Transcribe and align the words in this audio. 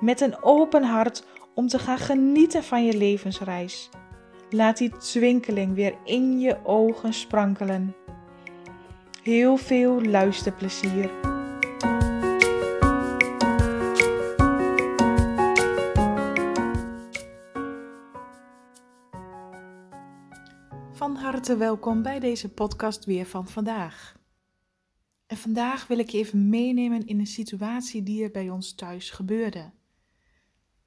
met 0.00 0.20
een 0.20 0.42
open 0.42 0.82
hart 0.82 1.24
om 1.54 1.68
te 1.68 1.78
gaan 1.78 1.98
genieten 1.98 2.64
van 2.64 2.84
je 2.84 2.96
levensreis. 2.96 3.90
Laat 4.50 4.76
die 4.76 4.96
twinkeling 4.96 5.74
weer 5.74 5.94
in 6.04 6.40
je 6.40 6.64
ogen 6.64 7.12
sprankelen. 7.12 7.94
Heel 9.22 9.56
veel 9.56 10.02
luisterplezier. 10.02 11.10
Van 20.92 21.16
harte 21.16 21.56
welkom 21.56 22.02
bij 22.02 22.20
deze 22.20 22.48
podcast 22.48 23.04
weer 23.04 23.26
van 23.26 23.48
vandaag. 23.48 24.14
En 25.26 25.36
vandaag 25.36 25.86
wil 25.86 25.98
ik 25.98 26.08
je 26.08 26.18
even 26.18 26.48
meenemen 26.48 27.06
in 27.06 27.18
een 27.18 27.26
situatie 27.26 28.02
die 28.02 28.22
er 28.22 28.30
bij 28.30 28.50
ons 28.50 28.74
thuis 28.74 29.10
gebeurde. 29.10 29.75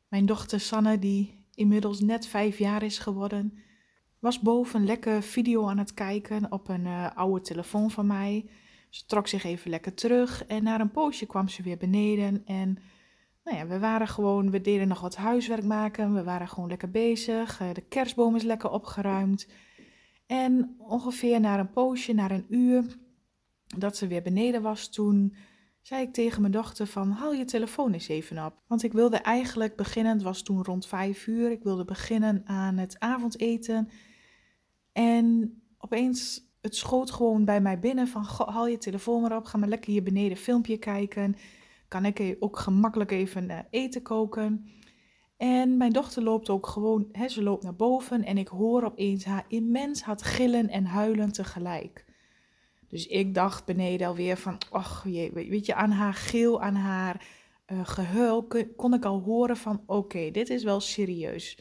Mijn 0.10 0.26
dochter 0.26 0.60
Sanne, 0.60 1.00
die 1.00 1.46
inmiddels 1.54 2.00
net 2.00 2.28
vijf 2.28 2.58
jaar 2.58 2.84
is 2.84 3.00
geworden, 3.00 3.58
was 4.20 4.40
boven 4.40 4.86
lekker 4.86 5.24
video 5.24 5.68
aan 5.68 5.78
het 5.78 5.94
kijken 5.94 6.52
op 6.52 6.70
een 6.70 6.86
uh, 6.86 7.16
oude 7.16 7.42
telefoon 7.42 7.92
van 7.92 8.08
mij. 8.08 8.50
Ze 8.90 9.06
trok 9.06 9.28
zich 9.28 9.44
even 9.44 9.70
lekker 9.70 9.94
terug 9.94 10.46
en 10.46 10.64
na 10.64 10.80
een 10.80 10.92
poosje 10.92 11.26
kwam 11.26 11.48
ze 11.48 11.64
weer 11.64 11.78
beneden. 11.78 12.46
En 12.46 12.78
nou 13.44 13.58
ja, 13.58 13.68
we 13.68 13.80
waren 13.80 14.08
gewoon, 14.08 14.52
we 14.52 14.62
deden 14.62 14.88
nog 14.88 15.00
wat 15.00 15.16
huiswerk 15.16 15.64
maken. 15.64 16.14
We 16.14 16.24
waren 16.24 16.48
gewoon 16.48 16.70
lekker 16.70 16.92
bezig. 16.92 17.62
Uh, 17.62 17.74
de 17.74 17.82
kerstboom 17.82 18.36
is 18.36 18.44
lekker 18.44 18.72
opgeruimd. 18.72 19.48
En 20.26 20.76
ongeveer 20.78 21.40
na 21.40 21.60
een 21.60 21.72
poosje, 21.72 22.14
na 22.14 22.32
een 22.32 22.46
uur, 22.50 22.98
dat 23.78 23.98
ze 23.98 24.08
weer 24.08 24.22
beneden 24.22 24.62
was, 24.62 24.90
toen 24.90 25.36
zei 25.90 26.02
ik 26.02 26.14
tegen 26.14 26.42
mijn 26.42 26.54
dochter 26.54 26.88
van 26.88 27.12
haal 27.12 27.34
je 27.34 27.46
telefoon 27.46 27.94
eens 27.94 28.08
even 28.08 28.46
op. 28.46 28.54
Want 28.68 28.84
ik 28.84 28.94
wilde 28.94 29.18
eigenlijk 29.18 29.76
beginnen, 29.76 30.14
het 30.14 30.22
was 30.22 30.42
toen 30.42 30.64
rond 30.64 30.88
vijf 30.88 31.28
uur, 31.28 31.52
ik 31.52 31.64
wilde 31.64 31.86
beginnen 31.86 32.42
aan 32.46 32.78
het 32.78 33.00
avondeten. 33.00 33.90
En 34.92 35.58
opeens, 35.78 36.48
het 36.62 36.76
schoot 36.76 37.12
gewoon 37.12 37.46
bij 37.46 37.62
mij 37.62 37.80
binnen 37.80 38.08
van 38.08 38.24
haal 38.24 38.68
je 38.68 38.78
telefoon 38.78 39.22
maar 39.22 39.36
op, 39.36 39.46
ga 39.46 39.58
maar 39.58 39.70
lekker 39.70 39.92
hier 39.92 40.04
beneden 40.04 40.38
filmpje 40.38 40.78
kijken. 40.78 41.36
Kan 41.88 42.06
ik 42.06 42.20
e-, 42.20 42.36
ook 42.40 42.60
gemakkelijk 42.60 43.12
even 43.12 43.50
eh, 43.50 43.60
eten 43.70 44.02
koken. 44.02 44.70
En 45.38 45.78
mijn 45.78 45.92
dochter 45.92 46.24
loopt 46.24 46.50
ook 46.50 46.68
gewoon, 46.68 47.10
hè, 47.12 47.28
ze 47.28 47.44
loopt 47.44 47.64
naar 47.64 47.76
boven 47.76 48.24
en 48.24 48.38
ik 48.38 48.48
hoor 48.48 48.84
opeens 48.84 49.26
haar 49.26 49.46
immens 49.48 50.04
hard 50.04 50.22
gillen 50.22 50.70
en 50.70 50.86
huilen 50.86 51.32
tegelijk. 51.32 52.06
Dus 52.90 53.08
ik 53.08 53.34
dacht 53.34 53.66
beneden 53.66 54.08
alweer 54.08 54.38
van, 54.38 54.58
ach 54.70 55.04
weet 55.34 55.66
je, 55.66 55.76
aan 55.76 55.92
haar 55.92 56.14
geel, 56.14 56.62
aan 56.62 56.76
haar 56.76 57.26
uh, 57.72 57.80
gehuil 57.84 58.48
kon 58.76 58.94
ik 58.94 59.06
al 59.06 59.22
horen 59.22 59.58
van, 59.58 59.82
oké, 59.86 60.32
dit 60.32 60.50
is 60.50 60.64
wel 60.64 60.80
serieus. 60.80 61.58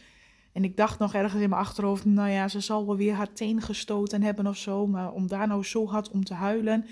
En 0.53 0.65
ik 0.65 0.77
dacht 0.77 0.99
nog 0.99 1.15
ergens 1.15 1.43
in 1.43 1.49
mijn 1.49 1.61
achterhoofd, 1.61 2.05
nou 2.05 2.29
ja, 2.31 2.49
ze 2.49 2.61
zal 2.61 2.87
wel 2.87 2.97
weer 2.97 3.15
haar 3.15 3.33
teen 3.33 3.61
gestoten 3.61 4.23
hebben 4.23 4.47
of 4.47 4.57
zo, 4.57 4.87
maar 4.87 5.13
om 5.13 5.27
daar 5.27 5.47
nou 5.47 5.65
zo 5.65 5.87
hard 5.87 6.11
om 6.11 6.25
te 6.25 6.35
huilen. 6.35 6.87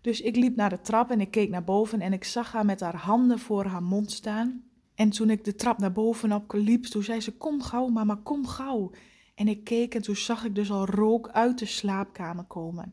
Dus 0.00 0.20
ik 0.20 0.36
liep 0.36 0.56
naar 0.56 0.70
de 0.70 0.80
trap 0.80 1.10
en 1.10 1.20
ik 1.20 1.30
keek 1.30 1.50
naar 1.50 1.64
boven 1.64 2.00
en 2.00 2.12
ik 2.12 2.24
zag 2.24 2.52
haar 2.52 2.64
met 2.64 2.80
haar 2.80 2.96
handen 2.96 3.38
voor 3.38 3.64
haar 3.64 3.82
mond 3.82 4.12
staan. 4.12 4.64
En 4.94 5.10
toen 5.10 5.30
ik 5.30 5.44
de 5.44 5.54
trap 5.54 5.78
naar 5.78 5.92
boven 5.92 6.32
op 6.32 6.52
liep, 6.52 6.84
toen 6.84 7.02
zei 7.02 7.20
ze, 7.20 7.32
kom 7.32 7.62
gauw 7.62 7.86
mama, 7.88 8.20
kom 8.22 8.46
gauw. 8.46 8.90
En 9.34 9.48
ik 9.48 9.64
keek 9.64 9.94
en 9.94 10.02
toen 10.02 10.16
zag 10.16 10.44
ik 10.44 10.54
dus 10.54 10.70
al 10.70 10.86
rook 10.86 11.28
uit 11.28 11.58
de 11.58 11.66
slaapkamer 11.66 12.44
komen. 12.44 12.92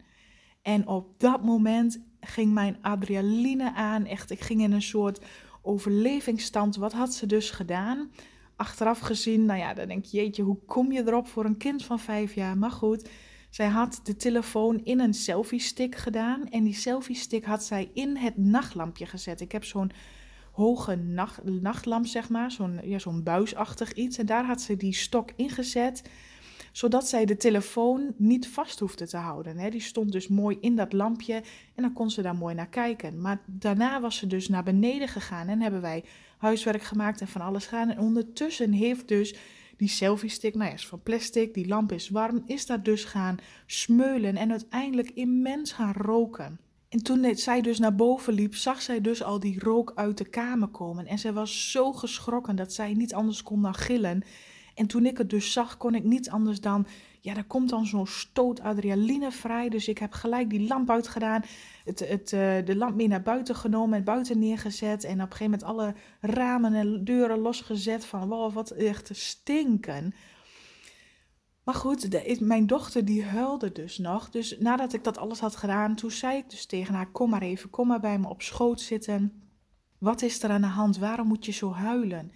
En 0.63 0.88
op 0.88 1.19
dat 1.19 1.44
moment 1.44 2.00
ging 2.19 2.53
mijn 2.53 2.78
adrenaline 2.81 3.74
aan. 3.74 4.06
Echt, 4.06 4.31
ik 4.31 4.41
ging 4.41 4.62
in 4.62 4.72
een 4.72 4.81
soort 4.81 5.25
overlevingsstand. 5.62 6.75
Wat 6.75 6.94
had 6.94 7.13
ze 7.13 7.25
dus 7.25 7.50
gedaan? 7.50 8.12
Achteraf 8.56 9.00
gezien, 9.00 9.46
nou 9.46 9.59
ja, 9.59 9.73
dan 9.73 9.88
denk 9.88 10.06
je, 10.06 10.18
jeetje, 10.18 10.44
hoe 10.44 10.59
kom 10.66 10.91
je 10.91 11.07
erop 11.07 11.28
voor 11.28 11.46
een 11.46 11.57
kind 11.57 11.85
van 11.85 12.00
vijf 12.00 12.34
jaar? 12.34 12.57
Maar 12.57 12.72
goed, 12.72 13.09
zij 13.50 13.68
had 13.68 14.00
de 14.03 14.16
telefoon 14.16 14.84
in 14.84 15.00
een 15.00 15.13
selfie-stick 15.13 15.96
gedaan. 15.96 16.50
En 16.50 16.63
die 16.63 16.73
selfie-stick 16.73 17.46
had 17.46 17.63
zij 17.63 17.90
in 17.94 18.18
het 18.18 18.38
nachtlampje 18.38 19.06
gezet. 19.06 19.41
Ik 19.41 19.52
heb 19.52 19.63
zo'n 19.63 19.91
hoge 20.52 20.96
nacht, 20.96 21.44
nachtlamp, 21.44 22.06
zeg 22.06 22.29
maar, 22.29 22.52
zo'n 22.52 22.79
ja, 22.84 23.00
zo'n 23.00 23.23
buisachtig 23.23 23.94
iets. 23.94 24.18
En 24.18 24.25
daar 24.25 24.46
had 24.46 24.62
ze 24.62 24.78
die 24.78 24.94
stok 24.94 25.31
ingezet 25.35 26.09
zodat 26.73 27.07
zij 27.07 27.25
de 27.25 27.38
telefoon 27.38 28.13
niet 28.17 28.47
vast 28.47 28.79
hoefde 28.79 29.07
te 29.07 29.17
houden. 29.17 29.57
Hè. 29.57 29.69
Die 29.69 29.81
stond 29.81 30.11
dus 30.11 30.28
mooi 30.28 30.57
in 30.61 30.75
dat 30.75 30.94
lampje 30.94 31.34
en 31.75 31.84
dan 31.84 31.94
kon 31.94 32.09
ze 32.09 32.22
daar 32.22 32.35
mooi 32.35 32.56
naar 32.56 32.69
kijken. 32.69 33.22
Maar 33.22 33.41
daarna 33.45 34.01
was 34.01 34.17
ze 34.17 34.28
dus 34.28 34.50
naar 34.50 34.63
beneden 34.63 35.07
gegaan 35.07 35.47
en 35.47 35.61
hebben 35.61 35.81
wij 35.81 36.03
huiswerk 36.38 36.84
gemaakt 36.84 37.22
en 37.22 37.28
van 37.28 37.41
alles 37.41 37.66
gedaan. 37.66 37.89
En 37.89 38.00
ondertussen 38.00 38.72
heeft 38.72 39.07
dus 39.07 39.35
die 39.78 39.88
selfie 39.88 40.29
stick, 40.29 40.56
nou 40.56 40.69
ja, 40.69 40.75
is 40.75 40.88
van 40.88 41.03
plastic, 41.03 41.53
die 41.53 41.67
lamp 41.67 41.91
is 41.91 42.09
warm, 42.09 42.44
is 42.45 42.66
daar 42.66 42.84
dus 42.84 43.03
gaan 43.03 43.38
smeulen 43.66 44.38
en 44.38 44.51
uiteindelijk 44.51 45.09
immens 45.09 45.72
gaan 45.72 45.94
roken. 45.94 46.59
En 46.90 47.03
toen 47.03 47.35
zij 47.35 47.61
dus 47.61 47.79
naar 47.79 47.95
boven 47.95 48.34
liep, 48.34 48.55
zag 48.55 48.81
zij 48.81 49.01
dus 49.01 49.23
al 49.23 49.40
die 49.40 49.59
rook 49.59 49.91
uit 49.95 50.17
de 50.17 50.29
kamer 50.29 50.67
komen. 50.67 51.05
En 51.05 51.19
zij 51.19 51.34
was 51.34 51.72
zo 51.72 51.94
geschrokken 51.94 52.55
dat 52.55 52.73
zij 52.73 52.94
niet 52.94 53.13
anders 53.13 53.44
kon 53.44 53.61
dan 53.61 53.73
gillen. 53.73 54.23
En 54.73 54.88
toen 54.88 55.06
ik 55.06 55.17
het 55.17 55.29
dus 55.29 55.51
zag, 55.51 55.78
kon 55.78 55.95
ik 55.95 56.03
niet 56.03 56.29
anders 56.29 56.61
dan, 56.61 56.85
ja, 57.19 57.35
er 57.35 57.44
komt 57.44 57.69
dan 57.69 57.85
zo'n 57.85 58.07
stoot 58.07 58.59
adrenaline 58.59 59.31
vrij. 59.31 59.69
Dus 59.69 59.88
ik 59.88 59.97
heb 59.97 60.13
gelijk 60.13 60.50
die 60.50 60.67
lamp 60.67 60.89
uitgedaan, 60.89 61.44
het, 61.85 62.00
het, 62.00 62.31
uh, 62.31 62.66
de 62.66 62.75
lamp 62.75 62.95
mee 62.95 63.07
naar 63.07 63.22
buiten 63.22 63.56
genomen 63.56 63.97
en 63.97 64.03
buiten 64.03 64.39
neergezet. 64.39 65.03
En 65.03 65.22
op 65.22 65.31
een 65.31 65.38
gegeven 65.38 65.51
moment 65.51 65.63
alle 65.63 65.95
ramen 66.19 66.73
en 66.73 67.03
deuren 67.03 67.39
losgezet 67.39 68.06
van, 68.06 68.28
wow, 68.28 68.53
wat 68.53 68.72
echt 68.72 69.09
stinken. 69.13 70.13
Maar 71.63 71.75
goed, 71.75 72.40
mijn 72.40 72.67
dochter 72.67 73.05
die 73.05 73.25
huilde 73.25 73.72
dus 73.72 73.97
nog. 73.97 74.29
Dus 74.29 74.57
nadat 74.59 74.94
ik 74.94 75.03
dat 75.03 75.17
alles 75.17 75.40
had 75.40 75.55
gedaan, 75.55 75.95
toen 75.95 76.11
zei 76.11 76.38
ik 76.38 76.50
dus 76.50 76.66
tegen 76.66 76.94
haar, 76.94 77.11
kom 77.11 77.29
maar 77.29 77.41
even, 77.41 77.69
kom 77.69 77.88
maar 77.88 78.00
bij 78.00 78.19
me 78.19 78.29
op 78.29 78.41
schoot 78.41 78.81
zitten. 78.81 79.44
Wat 79.97 80.22
is 80.22 80.44
er 80.44 80.50
aan 80.50 80.61
de 80.61 80.67
hand? 80.67 80.97
Waarom 80.97 81.28
moet 81.28 81.45
je 81.45 81.51
zo 81.51 81.73
huilen? 81.73 82.31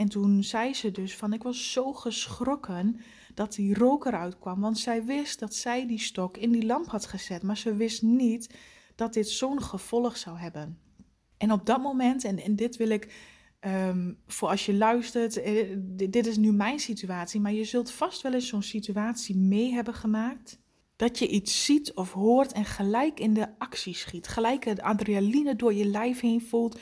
En 0.00 0.08
toen 0.08 0.44
zei 0.44 0.74
ze 0.74 0.90
dus 0.90 1.16
van 1.16 1.32
ik 1.32 1.42
was 1.42 1.72
zo 1.72 1.92
geschrokken 1.92 3.00
dat 3.34 3.54
die 3.54 3.74
rook 3.74 4.04
eruit 4.04 4.38
kwam. 4.38 4.60
Want 4.60 4.78
zij 4.78 5.04
wist 5.04 5.38
dat 5.38 5.54
zij 5.54 5.86
die 5.86 5.98
stok 5.98 6.36
in 6.36 6.50
die 6.50 6.66
lamp 6.66 6.86
had 6.86 7.06
gezet. 7.06 7.42
Maar 7.42 7.56
ze 7.56 7.74
wist 7.74 8.02
niet 8.02 8.54
dat 8.94 9.12
dit 9.12 9.28
zo'n 9.28 9.62
gevolg 9.62 10.16
zou 10.16 10.38
hebben. 10.38 10.78
En 11.36 11.52
op 11.52 11.66
dat 11.66 11.82
moment, 11.82 12.24
en, 12.24 12.38
en 12.38 12.56
dit 12.56 12.76
wil 12.76 12.88
ik 12.88 13.14
um, 13.60 14.18
voor 14.26 14.48
als 14.48 14.66
je 14.66 14.74
luistert, 14.74 15.36
eh, 15.36 15.76
dit, 16.10 16.26
is 16.26 16.36
nu 16.36 16.52
mijn 16.52 16.78
situatie. 16.78 17.40
Maar 17.40 17.52
je 17.52 17.64
zult 17.64 17.90
vast 17.90 18.22
wel 18.22 18.34
eens 18.34 18.48
zo'n 18.48 18.62
situatie 18.62 19.36
mee 19.36 19.72
hebben 19.72 19.94
gemaakt. 19.94 20.58
Dat 20.96 21.18
je 21.18 21.28
iets 21.28 21.64
ziet 21.64 21.94
of 21.94 22.12
hoort 22.12 22.52
en 22.52 22.64
gelijk 22.64 23.20
in 23.20 23.34
de 23.34 23.58
actie 23.58 23.94
schiet. 23.94 24.28
Gelijk 24.28 24.76
de 24.76 24.82
adrenaline 24.82 25.56
door 25.56 25.74
je 25.74 25.84
lijf 25.84 26.20
heen 26.20 26.42
voelt 26.42 26.78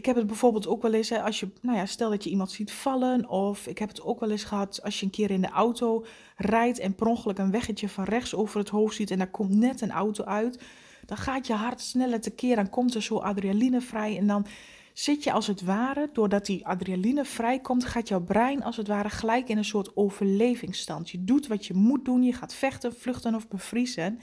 ik 0.00 0.06
heb 0.06 0.16
het 0.16 0.26
bijvoorbeeld 0.26 0.66
ook 0.66 0.82
wel 0.82 0.92
eens, 0.92 1.08
hè, 1.08 1.22
als 1.22 1.40
je, 1.40 1.48
nou 1.60 1.76
ja, 1.76 1.86
stel 1.86 2.10
dat 2.10 2.24
je 2.24 2.30
iemand 2.30 2.50
ziet 2.50 2.72
vallen, 2.72 3.28
of 3.28 3.66
ik 3.66 3.78
heb 3.78 3.88
het 3.88 4.02
ook 4.02 4.20
wel 4.20 4.30
eens 4.30 4.44
gehad 4.44 4.82
als 4.82 5.00
je 5.00 5.04
een 5.04 5.12
keer 5.12 5.30
in 5.30 5.40
de 5.40 5.48
auto 5.48 6.04
rijdt 6.36 6.78
en 6.78 6.94
per 6.94 7.06
ongeluk 7.06 7.38
een 7.38 7.50
weggetje 7.50 7.88
van 7.88 8.04
rechts 8.04 8.34
over 8.34 8.58
het 8.58 8.68
hoofd 8.68 8.96
ziet 8.96 9.10
en 9.10 9.18
daar 9.18 9.30
komt 9.30 9.54
net 9.54 9.80
een 9.80 9.90
auto 9.90 10.24
uit, 10.24 10.62
dan 11.06 11.16
gaat 11.16 11.46
je 11.46 11.52
hart 11.52 11.80
sneller 11.80 12.20
tekeer, 12.20 12.56
dan 12.56 12.70
komt 12.70 12.94
er 12.94 13.02
zo 13.02 13.16
adrenaline 13.16 13.80
vrij 13.80 14.16
en 14.18 14.26
dan 14.26 14.46
zit 14.92 15.24
je 15.24 15.32
als 15.32 15.46
het 15.46 15.62
ware, 15.62 16.10
doordat 16.12 16.46
die 16.46 16.66
adrenaline 16.66 17.24
vrijkomt, 17.24 17.84
gaat 17.84 18.08
jouw 18.08 18.24
brein 18.24 18.62
als 18.62 18.76
het 18.76 18.88
ware 18.88 19.10
gelijk 19.10 19.48
in 19.48 19.58
een 19.58 19.64
soort 19.64 19.96
overlevingsstand. 19.96 21.10
Je 21.10 21.24
doet 21.24 21.46
wat 21.46 21.66
je 21.66 21.74
moet 21.74 22.04
doen, 22.04 22.22
je 22.22 22.32
gaat 22.32 22.54
vechten, 22.54 22.94
vluchten 22.94 23.34
of 23.34 23.48
bevriezen. 23.48 24.18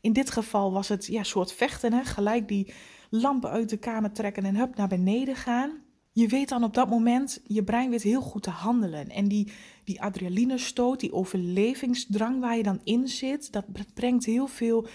In 0.00 0.12
dit 0.12 0.30
geval 0.30 0.72
was 0.72 0.88
het 0.88 1.06
ja, 1.06 1.22
soort 1.22 1.52
vechten, 1.52 1.92
hè? 1.92 2.04
gelijk 2.04 2.48
die 2.48 2.72
lampen 3.14 3.50
uit 3.50 3.68
de 3.68 3.76
kamer 3.76 4.12
trekken 4.12 4.44
en 4.44 4.56
hup 4.56 4.76
naar 4.76 4.88
beneden 4.88 5.36
gaan. 5.36 5.70
Je 6.12 6.28
weet 6.28 6.48
dan 6.48 6.64
op 6.64 6.74
dat 6.74 6.88
moment, 6.88 7.40
je 7.46 7.64
brein 7.64 7.90
weet 7.90 8.02
heel 8.02 8.20
goed 8.20 8.42
te 8.42 8.50
handelen. 8.50 9.08
En 9.08 9.28
die, 9.28 9.52
die 9.84 10.02
adrenaline 10.02 10.58
stoot, 10.58 11.00
die 11.00 11.12
overlevingsdrang 11.12 12.40
waar 12.40 12.56
je 12.56 12.62
dan 12.62 12.80
in 12.84 13.08
zit, 13.08 13.52
dat 13.52 13.64
brengt 13.94 14.24
heel 14.24 14.46
veel, 14.46 14.86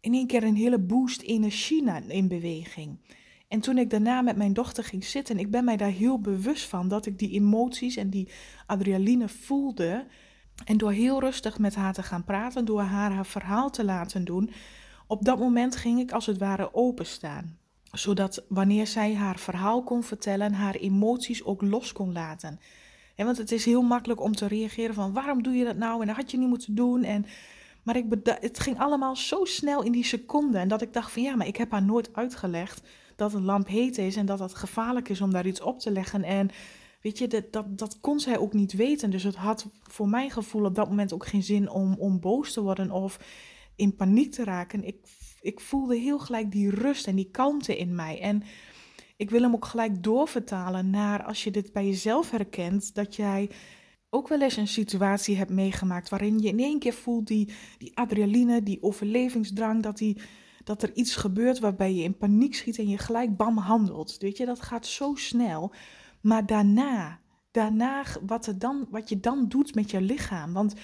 in 0.00 0.14
één 0.14 0.26
keer 0.26 0.42
een 0.42 0.56
hele 0.56 0.78
boost 0.78 1.22
energie 1.22 1.84
in 2.08 2.28
beweging. 2.28 2.98
En 3.48 3.60
toen 3.60 3.78
ik 3.78 3.90
daarna 3.90 4.22
met 4.22 4.36
mijn 4.36 4.52
dochter 4.52 4.84
ging 4.84 5.04
zitten, 5.04 5.38
ik 5.38 5.50
ben 5.50 5.64
mij 5.64 5.76
daar 5.76 5.90
heel 5.90 6.20
bewust 6.20 6.68
van 6.68 6.88
dat 6.88 7.06
ik 7.06 7.18
die 7.18 7.30
emoties 7.30 7.96
en 7.96 8.10
die 8.10 8.28
adrenaline 8.66 9.28
voelde. 9.28 10.06
En 10.64 10.78
door 10.78 10.92
heel 10.92 11.20
rustig 11.20 11.58
met 11.58 11.74
haar 11.74 11.92
te 11.92 12.02
gaan 12.02 12.24
praten, 12.24 12.64
door 12.64 12.80
haar 12.80 13.12
haar 13.12 13.26
verhaal 13.26 13.70
te 13.70 13.84
laten 13.84 14.24
doen, 14.24 14.50
op 15.10 15.24
dat 15.24 15.38
moment 15.38 15.76
ging 15.76 16.00
ik 16.00 16.12
als 16.12 16.26
het 16.26 16.38
ware 16.38 16.74
openstaan. 16.74 17.58
Zodat 17.92 18.44
wanneer 18.48 18.86
zij 18.86 19.14
haar 19.14 19.38
verhaal 19.38 19.82
kon 19.82 20.02
vertellen, 20.02 20.52
haar 20.52 20.74
emoties 20.74 21.44
ook 21.44 21.62
los 21.62 21.92
kon 21.92 22.12
laten. 22.12 22.60
En 23.14 23.24
want 23.24 23.38
het 23.38 23.52
is 23.52 23.64
heel 23.64 23.82
makkelijk 23.82 24.20
om 24.20 24.34
te 24.34 24.46
reageren 24.46 24.94
van 24.94 25.12
waarom 25.12 25.42
doe 25.42 25.54
je 25.54 25.64
dat 25.64 25.76
nou 25.76 26.00
en 26.00 26.06
dat 26.06 26.16
had 26.16 26.30
je 26.30 26.38
niet 26.38 26.48
moeten 26.48 26.74
doen. 26.74 27.02
En, 27.02 27.26
maar 27.82 27.96
ik 27.96 28.04
het 28.24 28.60
ging 28.60 28.78
allemaal 28.78 29.16
zo 29.16 29.44
snel 29.44 29.82
in 29.82 29.92
die 29.92 30.04
seconde. 30.04 30.58
En 30.58 30.68
dat 30.68 30.82
ik 30.82 30.92
dacht 30.92 31.12
van 31.12 31.22
ja, 31.22 31.36
maar 31.36 31.46
ik 31.46 31.56
heb 31.56 31.70
haar 31.70 31.82
nooit 31.82 32.14
uitgelegd 32.14 32.82
dat 33.16 33.34
een 33.34 33.44
lamp 33.44 33.68
heet 33.68 33.98
is 33.98 34.16
en 34.16 34.26
dat 34.26 34.38
het 34.38 34.54
gevaarlijk 34.54 35.08
is 35.08 35.20
om 35.20 35.32
daar 35.32 35.46
iets 35.46 35.60
op 35.60 35.78
te 35.78 35.90
leggen. 35.90 36.24
En 36.24 36.50
weet 37.00 37.18
je, 37.18 37.26
dat, 37.26 37.52
dat, 37.52 37.78
dat 37.78 38.00
kon 38.00 38.20
zij 38.20 38.38
ook 38.38 38.52
niet 38.52 38.72
weten. 38.72 39.10
Dus 39.10 39.22
het 39.22 39.36
had 39.36 39.66
voor 39.82 40.08
mijn 40.08 40.30
gevoel 40.30 40.64
op 40.64 40.74
dat 40.74 40.88
moment 40.88 41.12
ook 41.12 41.26
geen 41.26 41.42
zin 41.42 41.70
om, 41.70 41.94
om 41.98 42.20
boos 42.20 42.52
te 42.52 42.62
worden 42.62 42.90
of 42.90 43.18
in 43.76 43.96
paniek 43.96 44.32
te 44.32 44.44
raken. 44.44 44.84
Ik, 44.84 44.96
ik 45.40 45.60
voelde 45.60 45.96
heel 45.96 46.18
gelijk 46.18 46.52
die 46.52 46.70
rust 46.70 47.06
en 47.06 47.16
die 47.16 47.30
kalmte 47.30 47.78
in 47.78 47.94
mij. 47.94 48.20
En 48.20 48.42
ik 49.16 49.30
wil 49.30 49.42
hem 49.42 49.54
ook 49.54 49.64
gelijk 49.64 50.02
doorvertalen 50.02 50.90
naar 50.90 51.22
als 51.22 51.44
je 51.44 51.50
dit 51.50 51.72
bij 51.72 51.86
jezelf 51.86 52.30
herkent, 52.30 52.94
dat 52.94 53.16
jij 53.16 53.50
ook 54.10 54.28
wel 54.28 54.40
eens 54.40 54.56
een 54.56 54.68
situatie 54.68 55.36
hebt 55.36 55.50
meegemaakt 55.50 56.08
waarin 56.08 56.38
je 56.38 56.48
in 56.48 56.58
één 56.58 56.78
keer 56.78 56.92
voelt 56.92 57.26
die, 57.26 57.52
die 57.78 57.96
adrenaline, 57.96 58.62
die 58.62 58.82
overlevingsdrang, 58.82 59.82
dat, 59.82 59.98
die, 59.98 60.20
dat 60.64 60.82
er 60.82 60.94
iets 60.94 61.16
gebeurt 61.16 61.58
waarbij 61.58 61.94
je 61.94 62.02
in 62.02 62.16
paniek 62.16 62.54
schiet 62.54 62.78
en 62.78 62.88
je 62.88 62.98
gelijk 62.98 63.36
bam 63.36 63.58
handelt. 63.58 64.16
Weet 64.18 64.36
je, 64.36 64.46
dat 64.46 64.60
gaat 64.60 64.86
zo 64.86 65.14
snel. 65.14 65.72
Maar 66.20 66.46
daarna, 66.46 67.20
daarna 67.50 68.04
wat, 68.26 68.46
er 68.46 68.58
dan, 68.58 68.86
wat 68.90 69.08
je 69.08 69.20
dan 69.20 69.48
doet 69.48 69.74
met 69.74 69.90
je 69.90 70.00
lichaam. 70.00 70.52
Want 70.52 70.74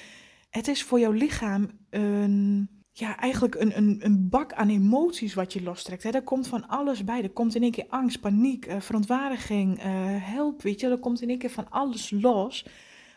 het 0.50 0.68
is 0.68 0.82
voor 0.82 1.00
jouw 1.00 1.12
lichaam 1.12 1.70
een, 1.90 2.68
ja, 2.98 3.16
eigenlijk 3.16 3.54
een, 3.54 3.76
een, 3.76 4.00
een 4.02 4.28
bak 4.28 4.52
aan 4.52 4.68
emoties 4.68 5.34
wat 5.34 5.52
je 5.52 5.62
lostrekt. 5.62 6.02
Hè. 6.02 6.10
Er 6.10 6.22
komt 6.22 6.48
van 6.48 6.68
alles 6.68 7.04
bij. 7.04 7.22
Er 7.22 7.30
komt 7.30 7.54
in 7.54 7.62
één 7.62 7.70
keer 7.70 7.86
angst, 7.88 8.20
paniek, 8.20 8.66
uh, 8.66 8.80
verontwaardiging, 8.80 9.78
uh, 9.78 9.84
help, 10.08 10.62
weet 10.62 10.80
je. 10.80 10.88
Er 10.88 10.98
komt 10.98 11.22
in 11.22 11.28
één 11.28 11.38
keer 11.38 11.50
van 11.50 11.70
alles 11.70 12.10
los. 12.10 12.66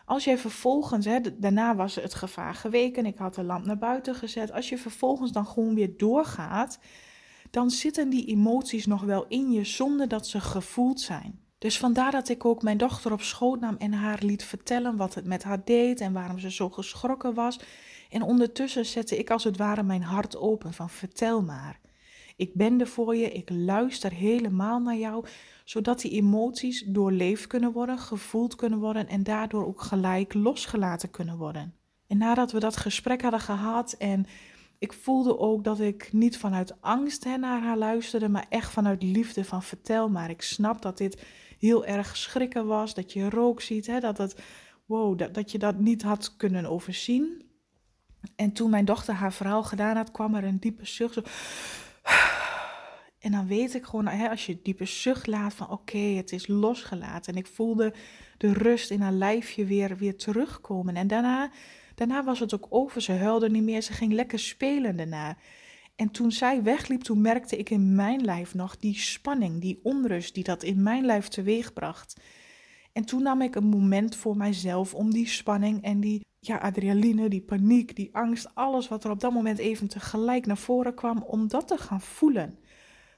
Als 0.04 0.24
jij 0.24 0.38
vervolgens, 0.38 1.06
hè, 1.06 1.38
daarna 1.38 1.76
was 1.76 1.94
het 1.94 2.14
gevaar 2.14 2.54
geweken, 2.54 3.06
ik 3.06 3.18
had 3.18 3.34
de 3.34 3.42
lamp 3.42 3.64
naar 3.64 3.78
buiten 3.78 4.14
gezet. 4.14 4.52
Als 4.52 4.68
je 4.68 4.78
vervolgens 4.78 5.32
dan 5.32 5.46
gewoon 5.46 5.74
weer 5.74 5.96
doorgaat, 5.96 6.78
dan 7.50 7.70
zitten 7.70 8.10
die 8.10 8.26
emoties 8.26 8.86
nog 8.86 9.02
wel 9.02 9.26
in 9.28 9.50
je 9.50 9.64
zonder 9.64 10.08
dat 10.08 10.26
ze 10.26 10.40
gevoeld 10.40 11.00
zijn. 11.00 11.40
Dus 11.58 11.78
vandaar 11.78 12.10
dat 12.10 12.28
ik 12.28 12.44
ook 12.44 12.62
mijn 12.62 12.78
dochter 12.78 13.12
op 13.12 13.22
schoot 13.22 13.60
nam 13.60 13.76
en 13.76 13.92
haar 13.92 14.18
liet 14.22 14.44
vertellen 14.44 14.96
wat 14.96 15.14
het 15.14 15.24
met 15.24 15.42
haar 15.42 15.64
deed 15.64 16.00
en 16.00 16.12
waarom 16.12 16.38
ze 16.38 16.50
zo 16.50 16.70
geschrokken 16.70 17.34
was. 17.34 17.58
En 18.10 18.22
ondertussen 18.22 18.86
zette 18.86 19.18
ik 19.18 19.30
als 19.30 19.44
het 19.44 19.56
ware 19.56 19.82
mijn 19.82 20.02
hart 20.02 20.36
open 20.36 20.72
van 20.72 20.90
vertel 20.90 21.42
maar. 21.42 21.80
Ik 22.36 22.54
ben 22.54 22.80
er 22.80 22.86
voor 22.86 23.16
je, 23.16 23.32
ik 23.32 23.50
luister 23.50 24.12
helemaal 24.12 24.80
naar 24.80 24.96
jou, 24.96 25.26
zodat 25.64 26.00
die 26.00 26.10
emoties 26.10 26.84
doorleefd 26.86 27.46
kunnen 27.46 27.72
worden, 27.72 27.98
gevoeld 27.98 28.54
kunnen 28.54 28.78
worden 28.78 29.08
en 29.08 29.22
daardoor 29.22 29.66
ook 29.66 29.80
gelijk 29.80 30.34
losgelaten 30.34 31.10
kunnen 31.10 31.36
worden. 31.36 31.74
En 32.06 32.18
nadat 32.18 32.52
we 32.52 32.58
dat 32.58 32.76
gesprek 32.76 33.22
hadden 33.22 33.40
gehad 33.40 33.92
en 33.92 34.26
ik 34.78 34.92
voelde 34.92 35.38
ook 35.38 35.64
dat 35.64 35.80
ik 35.80 36.12
niet 36.12 36.38
vanuit 36.38 36.80
angst 36.80 37.24
naar 37.24 37.62
haar 37.62 37.78
luisterde, 37.78 38.28
maar 38.28 38.46
echt 38.48 38.72
vanuit 38.72 39.02
liefde 39.02 39.44
van 39.44 39.62
vertel 39.62 40.08
maar. 40.08 40.30
Ik 40.30 40.42
snap 40.42 40.82
dat 40.82 40.98
dit 40.98 41.22
heel 41.58 41.84
erg 41.84 42.16
schrikken 42.16 42.66
was, 42.66 42.94
dat 42.94 43.12
je 43.12 43.30
rook 43.30 43.60
ziet, 43.60 43.86
hè, 43.86 44.00
dat, 44.00 44.18
het, 44.18 44.42
wow, 44.86 45.18
dat, 45.18 45.34
dat 45.34 45.50
je 45.50 45.58
dat 45.58 45.78
niet 45.78 46.02
had 46.02 46.36
kunnen 46.36 46.66
overzien. 46.66 47.49
En 48.36 48.52
toen 48.52 48.70
mijn 48.70 48.84
dochter 48.84 49.14
haar 49.14 49.32
verhaal 49.32 49.62
gedaan 49.62 49.96
had, 49.96 50.10
kwam 50.10 50.34
er 50.34 50.44
een 50.44 50.60
diepe 50.60 50.86
zucht. 50.86 51.20
En 53.20 53.32
dan 53.32 53.46
weet 53.46 53.74
ik 53.74 53.84
gewoon, 53.84 54.06
hè, 54.06 54.28
als 54.28 54.46
je 54.46 54.58
diepe 54.62 54.84
zucht 54.84 55.26
laat 55.26 55.54
van 55.54 55.70
oké, 55.70 55.98
het 55.98 56.32
is 56.32 56.46
losgelaten. 56.46 57.32
En 57.32 57.38
ik 57.38 57.46
voelde 57.46 57.94
de 58.38 58.52
rust 58.52 58.90
in 58.90 59.00
haar 59.00 59.12
lijfje 59.12 59.64
weer, 59.64 59.96
weer 59.96 60.16
terugkomen. 60.16 60.96
En 60.96 61.06
daarna, 61.06 61.50
daarna 61.94 62.24
was 62.24 62.40
het 62.40 62.54
ook 62.54 62.66
over. 62.68 63.02
Ze 63.02 63.12
huilde 63.12 63.50
niet 63.50 63.62
meer, 63.62 63.82
ze 63.82 63.92
ging 63.92 64.12
lekker 64.12 64.38
spelen 64.38 64.96
daarna. 64.96 65.36
En 65.96 66.10
toen 66.10 66.32
zij 66.32 66.62
wegliep, 66.62 67.02
toen 67.02 67.20
merkte 67.20 67.56
ik 67.56 67.70
in 67.70 67.94
mijn 67.94 68.24
lijf 68.24 68.54
nog 68.54 68.76
die 68.76 68.98
spanning, 68.98 69.60
die 69.60 69.80
onrust 69.82 70.34
die 70.34 70.44
dat 70.44 70.62
in 70.62 70.82
mijn 70.82 71.04
lijf 71.04 71.28
teweegbracht. 71.28 72.20
En 72.92 73.04
toen 73.04 73.22
nam 73.22 73.42
ik 73.42 73.54
een 73.54 73.68
moment 73.68 74.16
voor 74.16 74.36
mijzelf 74.36 74.94
om 74.94 75.10
die 75.12 75.28
spanning 75.28 75.82
en 75.82 76.00
die 76.00 76.20
ja, 76.40 76.56
adrenaline, 76.56 77.28
die 77.28 77.40
paniek, 77.40 77.96
die 77.96 78.08
angst, 78.12 78.54
alles 78.54 78.88
wat 78.88 79.04
er 79.04 79.10
op 79.10 79.20
dat 79.20 79.32
moment 79.32 79.58
even 79.58 79.88
tegelijk 79.88 80.46
naar 80.46 80.56
voren 80.56 80.94
kwam, 80.94 81.22
om 81.22 81.48
dat 81.48 81.68
te 81.68 81.76
gaan 81.76 82.00
voelen. 82.00 82.58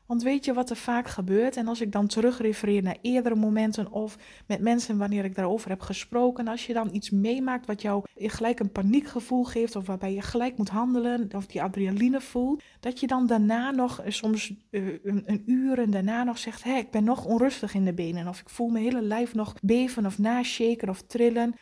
Want 0.07 0.25
weet 0.25 0.45
je 0.45 0.53
wat 0.53 0.71
er 0.71 0.77
vaak 0.77 1.09
gebeurt? 1.09 1.57
En 1.57 1.69
als 1.69 1.81
ik 1.81 1.93
dan 1.93 2.07
terugrefereer 2.07 2.83
naar 2.83 2.97
eerdere 3.03 3.35
momenten 3.35 3.93
of 3.93 4.17
met 4.47 4.61
mensen 4.61 4.99
wanneer 4.99 5.25
ik 5.25 5.35
daarover 5.35 5.71
heb 5.71 5.81
gesproken, 5.81 6.49
als 6.49 6.67
je 6.67 6.73
dan 6.73 6.95
iets 6.95 7.11
meemaakt 7.11 7.67
wat 7.67 7.83
jou 7.83 8.05
gelijk 8.17 8.61
een 8.61 8.73
paniekgevoel 8.73 9.45
geeft 9.45 9.77
of 9.77 9.87
waarbij 9.87 10.15
je 10.15 10.23
gelijk 10.23 10.57
moet 10.57 10.69
handelen 10.69 11.29
of 11.37 11.47
die 11.47 11.63
adrenaline 11.63 12.21
voelt, 12.21 12.63
dat 12.81 13.01
je 13.01 13.07
dan 13.07 13.27
daarna 13.27 13.71
nog 13.71 14.01
eh, 14.01 14.11
soms 14.11 14.55
uh, 14.71 14.99
een, 15.03 15.23
een, 15.27 15.43
uur 15.47 15.79
en 15.79 15.91
daarna 15.91 16.25
nog 16.25 16.39
zegt, 16.39 16.65
hé, 16.65 16.77
ik 16.77 16.91
ben 16.91 17.05
nog 17.05 17.25
onrustig 17.25 17.75
in 17.75 17.85
de 17.85 17.95
benen 17.95 18.29
of 18.29 18.41
ik 18.41 18.49
voel 18.49 18.69
mijn 18.69 18.85
hele 18.85 19.03
lijf 19.03 19.35
nog 19.35 19.55
beven 19.63 20.07
of 20.07 20.19
nashaken 20.19 20.89
of 20.89 21.03
trillen 21.03 21.55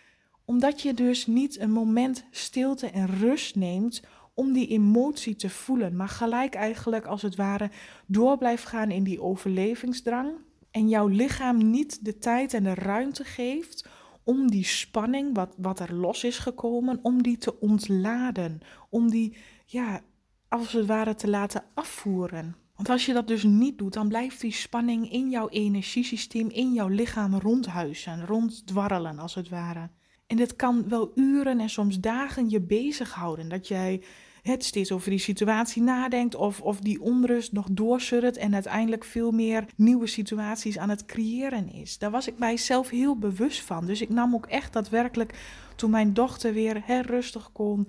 omdat 0.51 0.83
je 0.83 0.95
dus 0.95 1.27
niet 1.27 1.59
een 1.59 1.71
moment 1.71 2.25
stilte 2.31 2.87
en 2.87 3.07
rust 3.07 3.57
neemt 3.57 4.03
om 4.35 4.53
die 4.53 4.67
emotie 4.67 5.37
te 5.37 5.51
voelen, 5.51 5.97
maar 5.97 6.09
gelijk 6.09 6.55
eigenlijk 6.55 7.07
als 7.07 7.23
het 7.23 7.37
ware 7.37 7.71
door 8.07 8.39
blijft 8.39 8.67
gaan 8.67 8.91
in 8.91 9.05
die 9.05 9.23
overlevingsdrang 9.23 10.31
en 10.71 10.89
jouw 10.89 11.07
lichaam 11.07 11.71
niet 11.71 12.05
de 12.05 12.19
tijd 12.19 12.55
en 12.55 12.63
de 12.63 12.75
ruimte 12.75 13.25
geeft 13.25 13.89
om 14.25 14.51
die 14.51 14.65
spanning, 14.65 15.35
wat, 15.35 15.55
wat 15.57 15.81
er 15.81 15.95
los 15.95 16.25
is 16.25 16.39
gekomen, 16.39 16.99
om 17.03 17.23
die 17.23 17.39
te 17.39 17.61
ontladen, 17.61 18.61
om 18.89 19.11
die, 19.11 19.37
ja, 19.67 20.01
als 20.49 20.73
het 20.73 20.87
ware 20.87 21.15
te 21.15 21.29
laten 21.29 21.65
afvoeren. 21.75 22.57
Want 22.77 22.89
als 22.89 23.07
je 23.07 23.13
dat 23.13 23.29
dus 23.29 23.43
niet 23.43 23.79
doet, 23.79 23.93
dan 23.93 24.09
blijft 24.09 24.41
die 24.41 24.53
spanning 24.53 25.13
in 25.13 25.31
jouw 25.31 25.49
energiesysteem, 25.49 26.49
in 26.49 26.73
jouw 26.73 26.89
lichaam 26.89 27.35
rondhuizen, 27.35 28.27
ronddwarrelen 28.27 29.19
als 29.19 29.35
het 29.35 29.49
ware. 29.49 29.91
En 30.31 30.37
dit 30.37 30.57
kan 30.57 30.89
wel 30.89 31.13
uren 31.15 31.61
en 31.61 31.71
soms 31.71 32.01
dagen 32.01 32.51
je 32.51 32.61
bezighouden. 32.61 33.49
Dat 33.49 33.69
jij 33.69 34.03
het 34.43 34.65
steeds 34.65 34.93
over 34.93 35.11
die 35.11 35.19
situatie 35.19 35.83
nadenkt 35.83 36.35
of, 36.35 36.61
of 36.61 36.81
die 36.81 37.01
onrust 37.01 37.53
nog 37.53 37.67
doorsurrt 37.71 38.37
en 38.37 38.55
uiteindelijk 38.55 39.05
veel 39.05 39.31
meer 39.31 39.65
nieuwe 39.77 40.07
situaties 40.07 40.79
aan 40.79 40.89
het 40.89 41.07
creëren 41.07 41.73
is. 41.73 41.99
Daar 41.99 42.11
was 42.11 42.27
ik 42.27 42.39
mijzelf 42.39 42.91
heel 42.91 43.19
bewust 43.19 43.61
van. 43.61 43.87
Dus 43.87 44.01
ik 44.01 44.09
nam 44.09 44.35
ook 44.35 44.47
echt 44.47 44.73
daadwerkelijk, 44.73 45.35
toen 45.77 45.91
mijn 45.91 46.15
dochter 46.15 46.53
weer 46.53 46.83
her 46.85 47.07
rustig 47.07 47.53
kon 47.53 47.89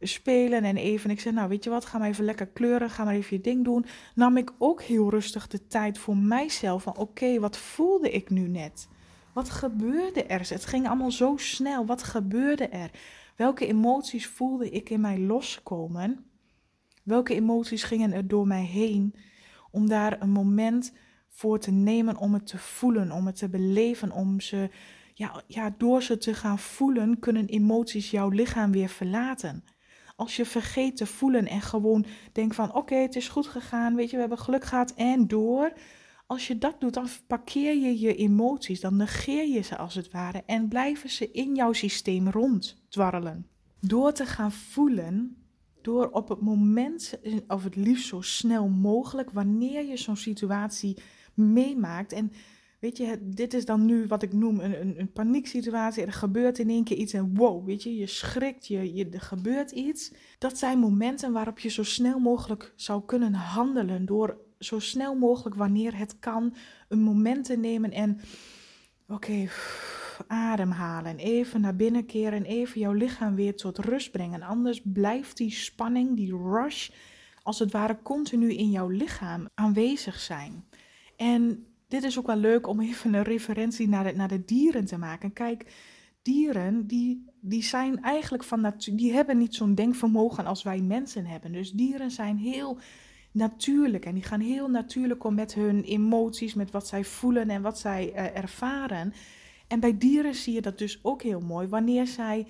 spelen 0.00 0.64
en 0.64 0.76
even, 0.76 1.10
ik 1.10 1.20
zei 1.20 1.34
nou 1.34 1.48
weet 1.48 1.64
je 1.64 1.70
wat, 1.70 1.84
ga 1.84 1.98
maar 1.98 2.08
even 2.08 2.24
lekker 2.24 2.46
kleuren, 2.46 2.90
ga 2.90 3.04
maar 3.04 3.14
even 3.14 3.36
je 3.36 3.42
ding 3.42 3.64
doen, 3.64 3.84
nam 4.14 4.36
ik 4.36 4.52
ook 4.58 4.82
heel 4.82 5.10
rustig 5.10 5.46
de 5.46 5.66
tijd 5.66 5.98
voor 5.98 6.16
mijzelf 6.16 6.82
van 6.82 6.96
oké, 6.96 7.38
wat 7.38 7.56
voelde 7.56 8.10
ik 8.10 8.30
nu 8.30 8.48
net? 8.48 8.88
Wat 9.38 9.50
gebeurde 9.50 10.24
er? 10.24 10.38
Het 10.48 10.66
ging 10.66 10.86
allemaal 10.86 11.10
zo 11.10 11.36
snel. 11.36 11.86
Wat 11.86 12.02
gebeurde 12.02 12.68
er? 12.68 12.90
Welke 13.36 13.66
emoties 13.66 14.26
voelde 14.26 14.70
ik 14.70 14.90
in 14.90 15.00
mij 15.00 15.18
loskomen? 15.18 16.30
Welke 17.04 17.34
emoties 17.34 17.82
gingen 17.82 18.12
er 18.12 18.28
door 18.28 18.46
mij 18.46 18.64
heen? 18.64 19.14
Om 19.70 19.88
daar 19.88 20.22
een 20.22 20.30
moment 20.30 20.92
voor 21.28 21.58
te 21.58 21.70
nemen 21.70 22.16
om 22.16 22.34
het 22.34 22.46
te 22.46 22.58
voelen, 22.58 23.12
om 23.12 23.26
het 23.26 23.36
te 23.36 23.48
beleven, 23.48 24.12
om 24.12 24.40
ze, 24.40 24.70
ja, 25.14 25.42
ja, 25.46 25.74
door 25.78 26.02
ze 26.02 26.18
te 26.18 26.34
gaan 26.34 26.58
voelen, 26.58 27.18
kunnen 27.18 27.46
emoties 27.46 28.10
jouw 28.10 28.28
lichaam 28.28 28.72
weer 28.72 28.88
verlaten. 28.88 29.64
Als 30.16 30.36
je 30.36 30.44
vergeet 30.44 30.96
te 30.96 31.06
voelen 31.06 31.46
en 31.46 31.60
gewoon 31.60 32.06
denkt 32.32 32.54
van 32.54 32.74
oké, 32.74 32.94
het 32.94 33.16
is 33.16 33.28
goed 33.28 33.46
gegaan, 33.46 33.94
weet 33.94 34.06
je, 34.10 34.14
we 34.14 34.20
hebben 34.20 34.38
geluk 34.38 34.64
gehad 34.64 34.94
en 34.94 35.28
door, 35.28 35.72
als 36.28 36.46
je 36.46 36.58
dat 36.58 36.80
doet, 36.80 36.94
dan 36.94 37.08
parkeer 37.26 37.76
je 37.76 37.98
je 37.98 38.14
emoties, 38.14 38.80
dan 38.80 38.96
negeer 38.96 39.48
je 39.48 39.60
ze 39.60 39.76
als 39.76 39.94
het 39.94 40.10
ware 40.10 40.42
en 40.46 40.68
blijven 40.68 41.10
ze 41.10 41.30
in 41.30 41.54
jouw 41.54 41.72
systeem 41.72 42.28
ronddwarrelen. 42.28 43.46
Door 43.80 44.12
te 44.12 44.26
gaan 44.26 44.52
voelen, 44.52 45.36
door 45.82 46.08
op 46.08 46.28
het 46.28 46.40
moment, 46.40 47.18
of 47.46 47.64
het 47.64 47.76
liefst 47.76 48.06
zo 48.06 48.20
snel 48.20 48.68
mogelijk, 48.68 49.30
wanneer 49.30 49.84
je 49.84 49.96
zo'n 49.96 50.16
situatie 50.16 50.98
meemaakt. 51.34 52.12
En 52.12 52.32
weet 52.80 52.96
je, 52.96 53.18
dit 53.22 53.54
is 53.54 53.64
dan 53.64 53.84
nu 53.84 54.06
wat 54.06 54.22
ik 54.22 54.32
noem 54.32 54.60
een, 54.60 54.80
een, 54.80 55.00
een 55.00 55.12
panieksituatie. 55.12 56.04
Er 56.04 56.12
gebeurt 56.12 56.58
in 56.58 56.70
één 56.70 56.84
keer 56.84 56.96
iets 56.96 57.12
en 57.12 57.36
wow, 57.36 57.66
weet 57.66 57.82
je, 57.82 57.96
je 57.96 58.06
schrikt, 58.06 58.66
je, 58.66 58.94
je, 58.94 59.08
er 59.08 59.20
gebeurt 59.20 59.70
iets. 59.70 60.12
Dat 60.38 60.58
zijn 60.58 60.78
momenten 60.78 61.32
waarop 61.32 61.58
je 61.58 61.68
zo 61.68 61.82
snel 61.82 62.18
mogelijk 62.18 62.72
zou 62.76 63.04
kunnen 63.04 63.32
handelen 63.32 64.06
door 64.06 64.46
zo 64.58 64.78
snel 64.78 65.14
mogelijk, 65.14 65.56
wanneer 65.56 65.96
het 65.96 66.18
kan, 66.18 66.54
een 66.88 67.00
moment 67.00 67.44
te 67.44 67.56
nemen 67.56 67.90
en 67.90 68.20
oké, 69.08 69.48
ademhalen. 70.26 71.16
Even 71.16 71.60
naar 71.60 71.76
binnen 71.76 72.06
keren 72.06 72.32
en 72.32 72.44
even 72.44 72.80
jouw 72.80 72.92
lichaam 72.92 73.34
weer 73.34 73.56
tot 73.56 73.78
rust 73.78 74.10
brengen. 74.10 74.42
Anders 74.42 74.80
blijft 74.84 75.36
die 75.36 75.50
spanning, 75.50 76.16
die 76.16 76.36
rush, 76.36 76.90
als 77.42 77.58
het 77.58 77.72
ware 77.72 77.98
continu 78.02 78.52
in 78.52 78.70
jouw 78.70 78.88
lichaam 78.88 79.48
aanwezig 79.54 80.20
zijn. 80.20 80.64
En 81.16 81.66
dit 81.88 82.02
is 82.02 82.18
ook 82.18 82.26
wel 82.26 82.36
leuk 82.36 82.66
om 82.66 82.80
even 82.80 83.14
een 83.14 83.22
referentie 83.22 83.88
naar 83.88 84.04
de, 84.04 84.12
naar 84.12 84.28
de 84.28 84.44
dieren 84.44 84.84
te 84.84 84.98
maken. 84.98 85.32
Kijk, 85.32 85.72
dieren 86.22 86.86
die, 86.86 87.24
die 87.40 87.62
zijn 87.62 88.02
eigenlijk 88.02 88.44
van 88.44 88.60
natuur, 88.60 88.96
die 88.96 89.12
hebben 89.12 89.38
niet 89.38 89.54
zo'n 89.54 89.74
denkvermogen 89.74 90.46
als 90.46 90.62
wij 90.62 90.80
mensen 90.80 91.26
hebben. 91.26 91.52
Dus 91.52 91.70
dieren 91.70 92.10
zijn 92.10 92.36
heel 92.36 92.78
natuurlijk 93.38 94.04
en 94.04 94.14
die 94.14 94.22
gaan 94.22 94.40
heel 94.40 94.68
natuurlijk 94.68 95.24
om 95.24 95.34
met 95.34 95.54
hun 95.54 95.82
emoties, 95.82 96.54
met 96.54 96.70
wat 96.70 96.86
zij 96.86 97.04
voelen 97.04 97.50
en 97.50 97.62
wat 97.62 97.78
zij 97.78 98.12
uh, 98.12 98.36
ervaren. 98.36 99.12
En 99.68 99.80
bij 99.80 99.98
dieren 99.98 100.34
zie 100.34 100.54
je 100.54 100.60
dat 100.60 100.78
dus 100.78 100.98
ook 101.02 101.22
heel 101.22 101.40
mooi. 101.40 101.68
Wanneer 101.68 102.06
zij 102.06 102.46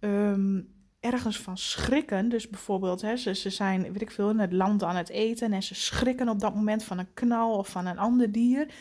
um, 0.00 0.68
ergens 1.00 1.38
van 1.38 1.58
schrikken, 1.58 2.28
dus 2.28 2.48
bijvoorbeeld 2.48 3.00
hè, 3.00 3.16
ze, 3.16 3.34
ze 3.34 3.50
zijn, 3.50 3.82
weet 3.82 4.02
ik 4.02 4.10
veel, 4.10 4.30
in 4.30 4.38
het 4.38 4.52
land 4.52 4.82
aan 4.82 4.96
het 4.96 5.08
eten 5.08 5.52
en 5.52 5.62
ze 5.62 5.74
schrikken 5.74 6.28
op 6.28 6.40
dat 6.40 6.54
moment 6.54 6.84
van 6.84 6.98
een 6.98 7.14
knal 7.14 7.56
of 7.56 7.68
van 7.68 7.86
een 7.86 7.98
ander 7.98 8.32
dier. 8.32 8.74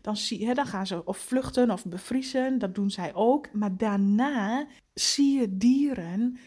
Dan, 0.00 0.16
zie, 0.16 0.46
hè, 0.46 0.54
dan 0.54 0.66
gaan 0.66 0.86
ze 0.86 1.04
of 1.04 1.18
vluchten 1.18 1.70
of 1.70 1.84
bevriezen, 1.84 2.58
dat 2.58 2.74
doen 2.74 2.90
zij 2.90 3.14
ook. 3.14 3.52
Maar 3.52 3.76
daarna 3.76 4.66
zie 4.94 5.40
je 5.40 5.56
dieren 5.56 6.38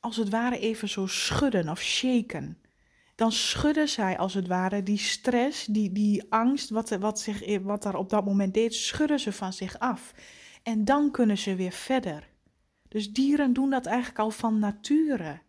als 0.00 0.16
het 0.16 0.28
ware 0.28 0.58
even 0.58 0.88
zo 0.88 1.06
schudden 1.06 1.68
of 1.68 1.80
shaken 1.80 2.58
dan 3.20 3.32
schudden 3.32 3.88
zij 3.88 4.18
als 4.18 4.34
het 4.34 4.46
ware 4.46 4.82
die 4.82 4.98
stress, 4.98 5.66
die, 5.66 5.92
die 5.92 6.24
angst, 6.28 6.70
wat, 6.70 6.90
wat, 6.90 7.20
zich, 7.20 7.58
wat 7.62 7.82
daar 7.82 7.94
op 7.94 8.10
dat 8.10 8.24
moment 8.24 8.54
deed, 8.54 8.74
schudden 8.74 9.20
ze 9.20 9.32
van 9.32 9.52
zich 9.52 9.78
af. 9.78 10.14
En 10.62 10.84
dan 10.84 11.10
kunnen 11.10 11.38
ze 11.38 11.54
weer 11.54 11.72
verder. 11.72 12.28
Dus 12.88 13.12
dieren 13.12 13.52
doen 13.52 13.70
dat 13.70 13.86
eigenlijk 13.86 14.18
al 14.18 14.30
van 14.30 14.58
nature. 14.58 15.40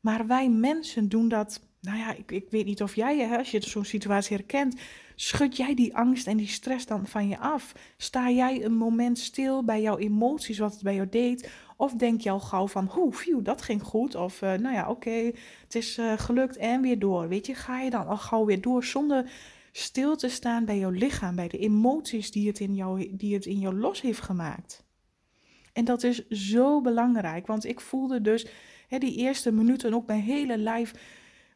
Maar 0.00 0.26
wij 0.26 0.48
mensen 0.48 1.08
doen 1.08 1.28
dat, 1.28 1.60
nou 1.80 1.98
ja, 1.98 2.14
ik, 2.14 2.32
ik 2.32 2.50
weet 2.50 2.64
niet 2.64 2.82
of 2.82 2.94
jij, 2.94 3.18
hè, 3.18 3.36
als 3.36 3.50
je 3.50 3.60
zo'n 3.60 3.84
situatie 3.84 4.36
herkent, 4.36 4.80
schud 5.14 5.56
jij 5.56 5.74
die 5.74 5.96
angst 5.96 6.26
en 6.26 6.36
die 6.36 6.48
stress 6.48 6.86
dan 6.86 7.06
van 7.06 7.28
je 7.28 7.38
af? 7.38 7.72
Sta 7.96 8.30
jij 8.30 8.64
een 8.64 8.76
moment 8.76 9.18
stil 9.18 9.64
bij 9.64 9.82
jouw 9.82 9.98
emoties, 9.98 10.58
wat 10.58 10.72
het 10.72 10.82
bij 10.82 10.94
jou 10.94 11.08
deed? 11.08 11.50
Of 11.76 11.92
denk 11.92 12.20
je 12.20 12.30
al 12.30 12.40
gauw 12.40 12.68
van, 12.68 12.86
hoe, 12.86 13.12
phew, 13.12 13.44
dat 13.44 13.62
ging 13.62 13.82
goed. 13.82 14.14
Of, 14.14 14.42
uh, 14.42 14.52
nou 14.52 14.74
ja, 14.74 14.90
oké, 14.90 15.30
het 15.62 15.74
is 15.74 15.98
uh, 15.98 16.12
gelukt 16.16 16.56
en 16.56 16.80
weer 16.80 16.98
door. 16.98 17.28
Weet 17.28 17.46
je, 17.46 17.54
ga 17.54 17.80
je 17.80 17.90
dan 17.90 18.06
al 18.06 18.16
gauw 18.16 18.44
weer 18.44 18.60
door 18.60 18.84
zonder 18.84 19.30
stil 19.72 20.16
te 20.16 20.28
staan 20.28 20.64
bij 20.64 20.78
jouw 20.78 20.90
lichaam, 20.90 21.34
bij 21.36 21.48
de 21.48 21.58
emoties 21.58 22.30
die 22.30 22.46
het 22.46 22.60
in 22.60 22.74
jou, 22.74 23.16
die 23.16 23.34
het 23.34 23.46
in 23.46 23.58
jou 23.58 23.74
los 23.74 24.00
heeft 24.00 24.20
gemaakt. 24.20 24.84
En 25.72 25.84
dat 25.84 26.02
is 26.02 26.28
zo 26.28 26.80
belangrijk, 26.80 27.46
want 27.46 27.64
ik 27.64 27.80
voelde 27.80 28.20
dus 28.20 28.46
hè, 28.88 28.98
die 28.98 29.16
eerste 29.16 29.52
minuten 29.52 29.94
ook 29.94 30.06
mijn 30.06 30.20
hele 30.20 30.58
lijf. 30.58 30.94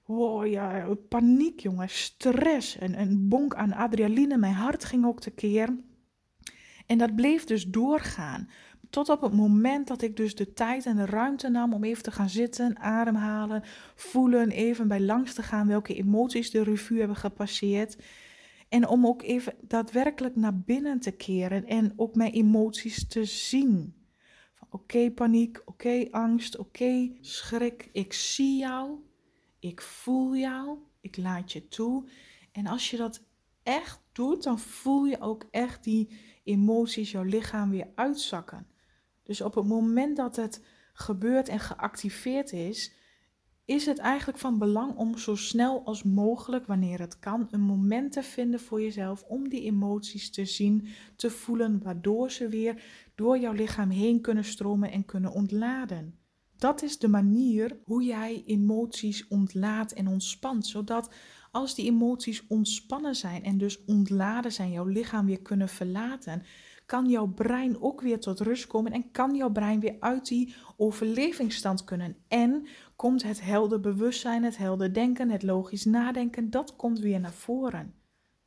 Oh 0.07 0.47
ja, 0.47 0.89
paniek 1.09 1.61
jongen, 1.61 1.89
stress, 1.89 2.79
en 2.79 3.01
een 3.01 3.29
bonk 3.29 3.55
aan 3.55 3.73
adrenaline. 3.73 4.37
Mijn 4.37 4.55
hart 4.55 4.85
ging 4.85 5.07
ook 5.07 5.21
tekeer. 5.21 5.77
En 6.87 6.99
dat 6.99 7.15
bleef 7.15 7.45
dus 7.45 7.65
doorgaan. 7.65 8.49
Tot 8.91 9.09
op 9.09 9.21
het 9.21 9.33
moment 9.33 9.87
dat 9.87 10.03
ik 10.03 10.17
dus 10.17 10.35
de 10.35 10.53
tijd 10.53 10.87
en 10.87 10.97
de 10.97 11.07
ruimte 11.07 11.49
nam 11.49 11.73
om 11.73 11.85
even 11.85 12.03
te 12.03 12.11
gaan 12.11 12.29
zitten, 12.29 12.79
ademhalen, 12.79 13.63
voelen, 13.95 14.51
even 14.51 14.89
bij 14.89 15.01
langs 15.01 15.35
te 15.35 15.43
gaan 15.43 15.67
welke 15.67 15.95
emoties 15.95 16.51
de 16.51 16.63
revue 16.63 16.99
hebben 16.99 17.17
gepasseerd. 17.17 17.97
En 18.69 18.89
om 18.89 19.07
ook 19.07 19.23
even 19.23 19.55
daadwerkelijk 19.61 20.37
naar 20.37 20.59
binnen 20.59 21.01
te 21.01 21.11
keren 21.11 21.67
en 21.67 21.93
ook 21.97 22.15
mijn 22.15 22.33
emoties 22.33 23.09
te 23.09 23.25
zien. 23.25 23.95
Oké 24.71 25.11
paniek, 25.11 25.63
oké 25.65 26.09
angst, 26.11 26.59
oké 26.59 27.11
schrik, 27.21 27.89
ik 27.93 28.13
zie 28.13 28.59
jou, 28.59 28.99
ik 29.59 29.81
voel 29.83 30.37
jou, 30.37 30.79
ik 31.01 31.17
laat 31.17 31.53
je 31.53 31.69
toe. 31.69 32.09
En 32.53 32.67
als 32.67 32.91
je 32.91 32.97
dat 32.97 33.25
echt 33.63 34.01
doet, 34.13 34.43
dan 34.43 34.59
voel 34.59 35.05
je 35.05 35.21
ook 35.21 35.47
echt 35.51 35.85
die 35.85 36.19
emoties, 36.45 37.11
jouw 37.11 37.23
lichaam 37.23 37.71
weer 37.71 37.89
uitzakken. 37.95 38.67
Dus 39.29 39.41
op 39.41 39.55
het 39.55 39.67
moment 39.67 40.17
dat 40.17 40.37
het 40.37 40.65
gebeurt 40.93 41.49
en 41.49 41.61
geactiveerd 41.61 42.53
is, 42.53 42.93
is 43.65 43.87
het 43.87 43.99
eigenlijk 43.99 44.39
van 44.39 44.59
belang 44.59 44.97
om 44.97 45.19
zo 45.19 45.35
snel 45.37 45.83
als 45.85 46.03
mogelijk, 46.03 46.67
wanneer 46.67 46.99
het 46.99 47.19
kan, 47.19 47.49
een 47.51 47.61
moment 47.61 48.13
te 48.13 48.23
vinden 48.23 48.61
voor 48.61 48.83
jezelf 48.83 49.23
om 49.23 49.49
die 49.49 49.63
emoties 49.63 50.31
te 50.31 50.45
zien, 50.45 50.89
te 51.17 51.31
voelen, 51.31 51.83
waardoor 51.83 52.31
ze 52.31 52.49
weer 52.49 52.83
door 53.15 53.39
jouw 53.39 53.53
lichaam 53.53 53.91
heen 53.91 54.21
kunnen 54.21 54.45
stromen 54.45 54.91
en 54.91 55.05
kunnen 55.05 55.33
ontladen. 55.33 56.19
Dat 56.57 56.83
is 56.83 56.99
de 56.99 57.09
manier 57.09 57.79
hoe 57.85 58.03
jij 58.03 58.43
emoties 58.47 59.29
ontlaat 59.29 59.93
en 59.93 60.09
ontspant, 60.09 60.67
zodat 60.67 61.13
als 61.51 61.75
die 61.75 61.87
emoties 61.87 62.47
ontspannen 62.47 63.17
zijn 63.17 63.45
en 63.45 63.59
dus 63.59 63.85
ontladen 63.85 64.53
zijn, 64.53 64.71
jouw 64.71 64.87
lichaam 64.87 65.27
weer 65.27 65.43
kunnen 65.43 65.69
verlaten, 65.69 66.43
kan 66.89 67.09
jouw 67.09 67.27
brein 67.27 67.83
ook 67.83 68.01
weer 68.01 68.21
tot 68.21 68.41
rust 68.41 68.67
komen 68.67 68.93
en 68.93 69.11
kan 69.11 69.35
jouw 69.35 69.51
brein 69.51 69.81
weer 69.81 69.97
uit 70.01 70.27
die 70.27 70.55
overlevingsstand 70.77 71.85
kunnen. 71.85 72.17
En 72.29 72.67
komt 72.97 73.23
het 73.23 73.41
helder 73.41 73.81
bewustzijn, 73.81 74.45
het 74.45 74.57
helder 74.57 74.95
denken, 74.95 75.31
het 75.31 75.43
logisch 75.43 75.85
nadenken, 75.85 76.51
dat 76.51 76.77
komt 76.77 76.99
weer 76.99 77.21
naar 77.21 77.33
voren. 77.33 77.95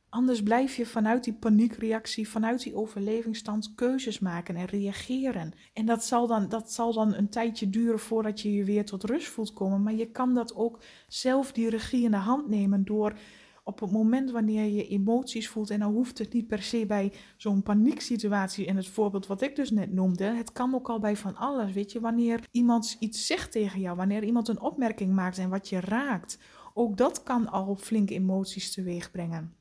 Anders 0.08 0.42
blijf 0.42 0.76
je 0.76 0.86
vanuit 0.86 1.24
die 1.24 1.34
paniekreactie, 1.34 2.28
vanuit 2.28 2.62
die 2.62 2.74
overlevingsstand 2.74 3.74
keuzes 3.74 4.18
maken 4.18 4.56
en 4.56 4.66
reageren. 4.66 5.52
En 5.72 5.86
dat 5.86 6.04
zal, 6.04 6.26
dan, 6.26 6.48
dat 6.48 6.72
zal 6.72 6.92
dan 6.92 7.14
een 7.14 7.28
tijdje 7.28 7.70
duren 7.70 7.98
voordat 7.98 8.40
je 8.40 8.52
je 8.52 8.64
weer 8.64 8.84
tot 8.84 9.04
rust 9.04 9.28
voelt 9.28 9.52
komen. 9.52 9.82
Maar 9.82 9.94
je 9.94 10.10
kan 10.10 10.34
dat 10.34 10.54
ook 10.54 10.82
zelf 11.08 11.52
die 11.52 11.68
regie 11.68 12.04
in 12.04 12.10
de 12.10 12.16
hand 12.16 12.48
nemen 12.48 12.84
door 12.84 13.18
op 13.64 13.80
het 13.80 13.90
moment 13.90 14.30
wanneer 14.30 14.64
je 14.64 14.88
emoties 14.88 15.48
voelt, 15.48 15.70
en 15.70 15.80
dan 15.80 15.92
hoeft 15.92 16.18
het 16.18 16.32
niet 16.32 16.46
per 16.46 16.62
se 16.62 16.86
bij 16.86 17.12
zo'n 17.36 17.62
panieksituatie 17.62 18.64
in 18.64 18.76
het 18.76 18.88
voorbeeld 18.88 19.26
wat 19.26 19.42
ik 19.42 19.56
dus 19.56 19.70
net 19.70 19.92
noemde, 19.92 20.24
het 20.24 20.52
kan 20.52 20.74
ook 20.74 20.88
al 20.88 20.98
bij 20.98 21.16
van 21.16 21.36
alles, 21.36 21.72
weet 21.72 21.92
je, 21.92 22.00
wanneer 22.00 22.48
iemand 22.50 22.96
iets 22.98 23.26
zegt 23.26 23.52
tegen 23.52 23.80
jou, 23.80 23.96
wanneer 23.96 24.24
iemand 24.24 24.48
een 24.48 24.60
opmerking 24.60 25.12
maakt 25.12 25.38
en 25.38 25.48
wat 25.48 25.68
je 25.68 25.80
raakt, 25.80 26.38
ook 26.74 26.96
dat 26.96 27.22
kan 27.22 27.48
al 27.48 27.76
flinke 27.76 28.14
emoties 28.14 28.72
teweeg 28.72 29.10
brengen. 29.10 29.54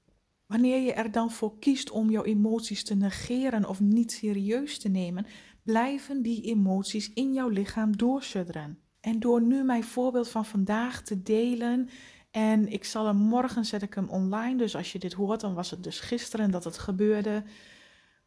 Wanneer 0.45 0.81
je 0.81 0.93
er 0.93 1.11
dan 1.11 1.31
voor 1.31 1.59
kiest 1.59 1.91
om 1.91 2.09
jouw 2.09 2.23
emoties 2.23 2.83
te 2.83 2.95
negeren 2.95 3.69
of 3.69 3.79
niet 3.79 4.11
serieus 4.11 4.79
te 4.79 4.89
nemen, 4.89 5.25
blijven 5.63 6.21
die 6.21 6.41
emoties 6.41 7.13
in 7.13 7.33
jouw 7.33 7.47
lichaam 7.47 7.97
doorsudderen. 7.97 8.79
En 8.99 9.19
door 9.19 9.41
nu 9.41 9.63
mijn 9.63 9.83
voorbeeld 9.83 10.29
van 10.29 10.45
vandaag 10.45 11.01
te 11.01 11.21
delen 11.21 11.89
en 12.31 12.67
ik 12.67 12.83
zal 12.83 13.05
hem 13.05 13.15
morgen 13.15 13.65
zet 13.65 13.81
ik 13.81 13.93
hem 13.93 14.09
online. 14.09 14.57
Dus 14.57 14.75
als 14.75 14.91
je 14.91 14.99
dit 14.99 15.13
hoort, 15.13 15.41
dan 15.41 15.53
was 15.53 15.71
het 15.71 15.83
dus 15.83 15.99
gisteren 15.99 16.51
dat 16.51 16.63
het 16.63 16.77
gebeurde. 16.77 17.43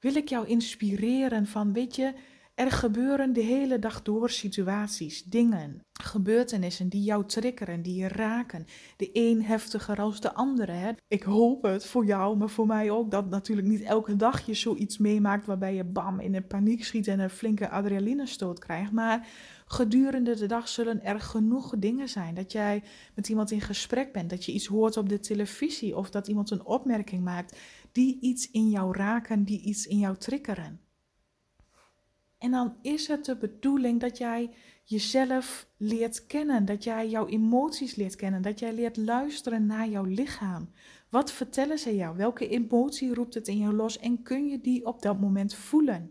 Wil 0.00 0.14
ik 0.14 0.28
jou 0.28 0.46
inspireren 0.46 1.46
van, 1.46 1.72
weet 1.72 1.96
je, 1.96 2.12
er 2.54 2.70
gebeuren 2.70 3.32
de 3.32 3.40
hele 3.40 3.78
dag 3.78 4.02
door 4.02 4.30
situaties, 4.30 5.22
dingen, 5.22 5.80
gebeurtenissen 5.92 6.88
die 6.88 7.02
jou 7.02 7.26
triggeren, 7.26 7.82
die 7.82 7.94
je 7.94 8.08
raken. 8.08 8.66
De 8.96 9.10
een 9.12 9.42
heftiger 9.42 10.00
als 10.00 10.20
de 10.20 10.34
andere. 10.34 10.72
Hè? 10.72 10.90
Ik 11.08 11.22
hoop 11.22 11.62
het 11.62 11.86
voor 11.86 12.04
jou, 12.04 12.36
maar 12.36 12.48
voor 12.48 12.66
mij 12.66 12.90
ook, 12.90 13.10
dat 13.10 13.30
natuurlijk 13.30 13.68
niet 13.68 13.82
elke 13.82 14.16
dag 14.16 14.46
je 14.46 14.54
zoiets 14.54 14.98
meemaakt 14.98 15.46
waarbij 15.46 15.74
je 15.74 15.84
bam 15.84 16.20
in 16.20 16.34
een 16.34 16.46
paniek 16.46 16.84
schiet 16.84 17.06
en 17.06 17.20
een 17.20 17.30
flinke 17.30 17.68
adrenalinestoot 17.68 18.58
krijgt. 18.58 18.92
Maar 18.92 19.28
gedurende 19.66 20.34
de 20.34 20.46
dag 20.46 20.68
zullen 20.68 21.04
er 21.04 21.20
genoeg 21.20 21.74
dingen 21.78 22.08
zijn. 22.08 22.34
Dat 22.34 22.52
jij 22.52 22.82
met 23.14 23.28
iemand 23.28 23.50
in 23.50 23.60
gesprek 23.60 24.12
bent, 24.12 24.30
dat 24.30 24.44
je 24.44 24.52
iets 24.52 24.66
hoort 24.66 24.96
op 24.96 25.08
de 25.08 25.20
televisie 25.20 25.96
of 25.96 26.10
dat 26.10 26.28
iemand 26.28 26.50
een 26.50 26.64
opmerking 26.64 27.24
maakt 27.24 27.56
die 27.92 28.18
iets 28.20 28.50
in 28.50 28.70
jou 28.70 28.96
raken, 28.96 29.44
die 29.44 29.60
iets 29.60 29.86
in 29.86 29.98
jou 29.98 30.16
triggeren. 30.16 30.83
En 32.44 32.50
dan 32.50 32.76
is 32.82 33.08
het 33.08 33.24
de 33.24 33.36
bedoeling 33.36 34.00
dat 34.00 34.18
jij 34.18 34.50
jezelf 34.82 35.68
leert 35.76 36.26
kennen, 36.26 36.64
dat 36.64 36.84
jij 36.84 37.08
jouw 37.08 37.26
emoties 37.26 37.94
leert 37.94 38.16
kennen, 38.16 38.42
dat 38.42 38.58
jij 38.58 38.74
leert 38.74 38.96
luisteren 38.96 39.66
naar 39.66 39.88
jouw 39.88 40.04
lichaam. 40.04 40.70
Wat 41.10 41.32
vertellen 41.32 41.78
ze 41.78 41.96
jou? 41.96 42.16
Welke 42.16 42.48
emotie 42.48 43.14
roept 43.14 43.34
het 43.34 43.48
in 43.48 43.58
jou 43.58 43.74
los 43.74 43.98
en 43.98 44.22
kun 44.22 44.46
je 44.46 44.60
die 44.60 44.86
op 44.86 45.02
dat 45.02 45.20
moment 45.20 45.54
voelen? 45.54 46.10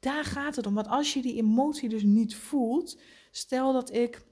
Daar 0.00 0.24
gaat 0.24 0.56
het 0.56 0.66
om. 0.66 0.74
Want 0.74 0.88
als 0.88 1.14
je 1.14 1.22
die 1.22 1.36
emotie 1.36 1.88
dus 1.88 2.02
niet 2.02 2.36
voelt, 2.36 3.00
stel 3.30 3.72
dat 3.72 3.92
ik 3.94 4.22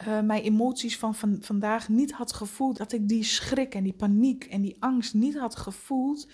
uh, 0.00 0.20
mijn 0.20 0.42
emoties 0.42 0.98
van, 0.98 1.14
van 1.14 1.36
vandaag 1.40 1.88
niet 1.88 2.12
had 2.12 2.32
gevoeld, 2.32 2.76
dat 2.76 2.92
ik 2.92 3.08
die 3.08 3.24
schrik 3.24 3.74
en 3.74 3.82
die 3.82 3.96
paniek 3.96 4.44
en 4.44 4.60
die 4.62 4.76
angst 4.78 5.14
niet 5.14 5.38
had 5.38 5.56
gevoeld, 5.56 6.28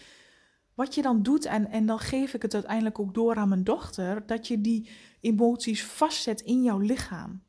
wat 0.74 0.94
je 0.94 1.02
dan 1.02 1.22
doet, 1.22 1.44
en, 1.44 1.70
en 1.70 1.86
dan 1.86 1.98
geef 1.98 2.34
ik 2.34 2.42
het 2.42 2.54
uiteindelijk 2.54 2.98
ook 2.98 3.14
door 3.14 3.34
aan 3.34 3.48
mijn 3.48 3.64
dochter, 3.64 4.26
dat 4.26 4.48
je 4.48 4.60
die 4.60 4.88
emoties 5.20 5.84
vastzet 5.84 6.40
in 6.40 6.62
jouw 6.62 6.78
lichaam. 6.78 7.42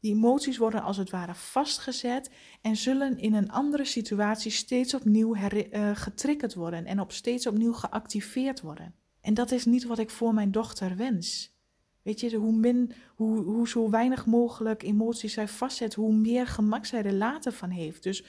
Die 0.00 0.14
emoties 0.14 0.56
worden 0.56 0.82
als 0.82 0.96
het 0.96 1.10
ware 1.10 1.34
vastgezet 1.34 2.30
en 2.60 2.76
zullen 2.76 3.18
in 3.18 3.34
een 3.34 3.50
andere 3.50 3.84
situatie 3.84 4.50
steeds 4.50 4.94
opnieuw 4.94 5.36
uh, 5.36 5.90
getriggerd 5.94 6.54
worden 6.54 6.84
en 6.84 7.00
op 7.00 7.12
steeds 7.12 7.46
opnieuw 7.46 7.72
geactiveerd 7.72 8.60
worden. 8.60 8.94
En 9.20 9.34
dat 9.34 9.50
is 9.50 9.64
niet 9.64 9.84
wat 9.84 9.98
ik 9.98 10.10
voor 10.10 10.34
mijn 10.34 10.50
dochter 10.50 10.96
wens. 10.96 11.54
Weet 12.02 12.20
je, 12.20 12.36
hoe, 12.36 12.52
min, 12.52 12.92
hoe, 13.14 13.42
hoe 13.42 13.68
zo 13.68 13.90
weinig 13.90 14.26
mogelijk 14.26 14.82
emoties 14.82 15.32
zij 15.32 15.48
vastzet, 15.48 15.94
hoe 15.94 16.14
meer 16.14 16.46
gemak 16.46 16.84
zij 16.84 17.02
er 17.02 17.12
later 17.12 17.52
van 17.52 17.70
heeft. 17.70 18.02
Dus 18.02 18.24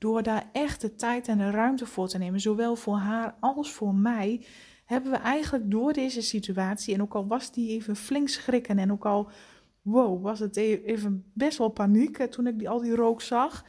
door 0.00 0.22
daar 0.22 0.48
echt 0.52 0.80
de 0.80 0.94
tijd 0.94 1.28
en 1.28 1.38
de 1.38 1.50
ruimte 1.50 1.86
voor 1.86 2.08
te 2.08 2.18
nemen, 2.18 2.40
zowel 2.40 2.76
voor 2.76 2.96
haar 2.96 3.36
als 3.40 3.72
voor 3.72 3.94
mij, 3.94 4.44
hebben 4.84 5.10
we 5.10 5.16
eigenlijk 5.16 5.70
door 5.70 5.92
deze 5.92 6.22
situatie, 6.22 6.94
en 6.94 7.02
ook 7.02 7.14
al 7.14 7.26
was 7.26 7.52
die 7.52 7.70
even 7.70 7.96
flink 7.96 8.28
schrikken 8.28 8.78
en 8.78 8.92
ook 8.92 9.06
al, 9.06 9.30
wow, 9.82 10.22
was 10.22 10.38
het 10.38 10.56
e-, 10.56 10.82
even 10.84 11.30
best 11.34 11.58
wel 11.58 11.68
paniek 11.68 12.16
toen 12.16 12.46
ik 12.46 12.58
die, 12.58 12.68
al 12.68 12.80
die 12.80 12.94
rook 12.94 13.22
zag, 13.22 13.64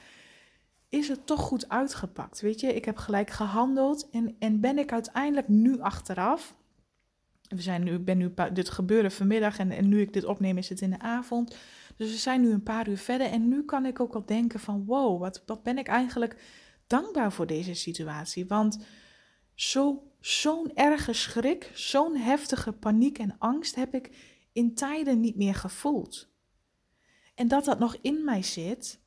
is 0.90 1.08
het 1.08 1.26
toch 1.26 1.42
goed 1.42 1.70
uitgepakt. 1.70 2.42
Weet 2.42 2.60
je, 2.60 2.76
ik 2.76 2.86
heb 2.86 2.98
gelijk 2.98 3.30
gehandeld 3.30 4.10
en, 4.10 4.36
en 4.40 4.60
ben 4.60 4.78
ik 4.78 4.92
uiteindelijk 4.92 5.48
nu 5.48 5.80
achteraf, 5.80 6.56
we 7.56 7.62
zijn 7.62 7.84
nu, 7.84 8.00
ben 8.00 8.18
nu, 8.18 8.34
dit 8.54 8.70
gebeurde 8.70 9.10
vanmiddag 9.10 9.58
en, 9.58 9.72
en 9.72 9.88
nu 9.88 10.02
ik 10.02 10.14
dit 10.14 10.26
opneem 10.26 10.58
is 10.58 10.70
het 10.70 10.82
in 10.82 10.90
de 10.90 11.00
avond. 11.00 11.56
Dus 11.96 12.12
we 12.12 12.18
zijn 12.18 12.42
nu 12.42 12.52
een 12.52 12.64
paar 12.64 12.90
uur 12.90 12.98
verder 12.98 13.28
en 13.28 13.48
nu 13.48 13.66
kan 13.66 13.86
ik 13.86 14.00
ook 14.00 14.14
al 14.14 14.26
denken 14.26 14.60
van 14.60 14.86
wow, 14.86 15.20
wat, 15.20 15.44
wat 15.46 15.64
ben 15.64 15.78
ik 15.78 15.88
eigenlijk 15.88 16.36
dankbaar 16.88 17.32
voor 17.32 17.48
deze 17.48 17.74
situatie. 17.74 18.48
Want 18.48 18.86
zo, 19.54 20.04
zo'n 20.20 20.72
erge 20.74 21.14
schrik, 21.14 21.72
zo'n 21.74 22.16
heftige 22.16 22.72
paniek 22.72 23.18
en 23.18 23.36
angst 23.38 23.76
heb 23.76 23.94
ik 23.94 24.10
in 24.52 24.76
tijden 24.76 25.20
niet 25.20 25.36
meer 25.36 25.56
gevoeld. 25.56 26.30
En 27.36 27.48
dat 27.48 27.66
dat 27.66 27.80
nog 27.80 27.98
in 28.02 28.24
mij 28.24 28.44
zit 28.44 29.01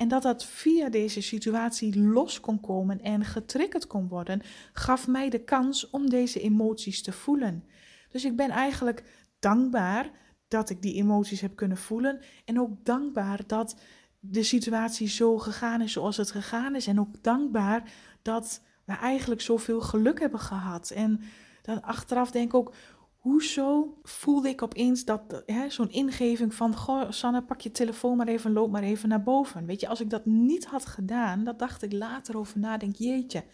en 0.00 0.08
dat 0.08 0.22
dat 0.22 0.44
via 0.44 0.88
deze 0.88 1.20
situatie 1.20 2.00
los 2.00 2.40
kon 2.40 2.60
komen 2.60 3.00
en 3.00 3.24
getriggerd 3.24 3.86
kon 3.86 4.08
worden, 4.08 4.42
gaf 4.72 5.06
mij 5.06 5.30
de 5.30 5.44
kans 5.44 5.90
om 5.90 6.10
deze 6.10 6.40
emoties 6.40 7.02
te 7.02 7.12
voelen. 7.12 7.64
Dus 8.10 8.24
ik 8.24 8.36
ben 8.36 8.50
eigenlijk 8.50 9.04
dankbaar 9.38 10.10
dat 10.48 10.70
ik 10.70 10.82
die 10.82 10.94
emoties 10.94 11.40
heb 11.40 11.56
kunnen 11.56 11.76
voelen. 11.76 12.20
En 12.44 12.60
ook 12.60 12.84
dankbaar 12.84 13.40
dat 13.46 13.76
de 14.18 14.42
situatie 14.42 15.08
zo 15.08 15.38
gegaan 15.38 15.80
is 15.80 15.92
zoals 15.92 16.16
het 16.16 16.30
gegaan 16.30 16.74
is. 16.74 16.86
En 16.86 17.00
ook 17.00 17.22
dankbaar 17.22 17.92
dat 18.22 18.62
we 18.84 18.92
eigenlijk 18.92 19.40
zoveel 19.40 19.80
geluk 19.80 20.20
hebben 20.20 20.40
gehad. 20.40 20.90
En 20.90 21.20
dan 21.62 21.82
achteraf 21.82 22.30
denk 22.30 22.46
ik 22.46 22.54
ook, 22.54 22.74
hoezo 23.20 23.98
voelde 24.02 24.48
ik 24.48 24.62
opeens 24.62 25.04
dat, 25.04 25.42
zo'n 25.68 25.90
ingeving 25.90 26.54
van, 26.54 26.76
goh, 26.76 27.10
Sanne, 27.10 27.42
pak 27.42 27.60
je 27.60 27.70
telefoon 27.70 28.16
maar 28.16 28.28
even, 28.28 28.52
loop 28.52 28.70
maar 28.70 28.82
even 28.82 29.08
naar 29.08 29.22
boven. 29.22 29.66
Weet 29.66 29.80
je, 29.80 29.88
als 29.88 30.00
ik 30.00 30.10
dat 30.10 30.26
niet 30.26 30.66
had 30.66 30.86
gedaan, 30.86 31.44
dat 31.44 31.58
dacht 31.58 31.82
ik 31.82 31.92
later 31.92 32.36
over 32.36 32.58
na, 32.58 32.76
denk, 32.76 32.96
jeetje, 32.96 33.44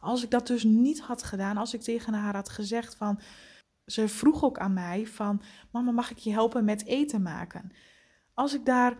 als 0.00 0.22
ik 0.22 0.30
dat 0.30 0.46
dus 0.46 0.64
niet 0.64 1.00
had 1.00 1.22
gedaan, 1.22 1.56
als 1.56 1.74
ik 1.74 1.80
tegen 1.80 2.14
haar 2.14 2.34
had 2.34 2.48
gezegd 2.48 2.94
van, 2.94 3.20
ze 3.86 4.08
vroeg 4.08 4.44
ook 4.44 4.58
aan 4.58 4.72
mij 4.72 5.06
van, 5.06 5.42
mama, 5.72 5.90
mag 5.90 6.10
ik 6.10 6.18
je 6.18 6.32
helpen 6.32 6.64
met 6.64 6.86
eten 6.86 7.22
maken? 7.22 7.72
Als 8.34 8.54
ik 8.54 8.64
daar, 8.64 8.96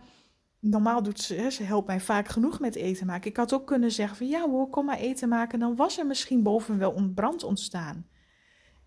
normaal 0.61 1.03
doet 1.03 1.21
ze, 1.21 1.51
ze 1.51 1.63
helpt 1.63 1.87
mij 1.87 2.01
vaak 2.01 2.29
genoeg 2.29 2.61
met 2.61 2.75
eten 2.75 3.07
maken. 3.07 3.31
Ik 3.31 3.37
had 3.37 3.53
ook 3.53 3.67
kunnen 3.67 3.93
zeggen 3.93 4.17
van, 4.17 4.29
ja 4.29 4.49
hoor, 4.49 4.69
kom 4.69 4.85
maar 4.85 4.99
eten 4.99 5.29
maken. 5.29 5.59
Dan 5.59 5.77
was 5.77 5.99
er 5.99 6.07
misschien 6.07 6.43
boven 6.43 6.79
wel 6.79 6.97
een 6.97 7.15
brand 7.15 7.43
ontstaan. 7.43 8.07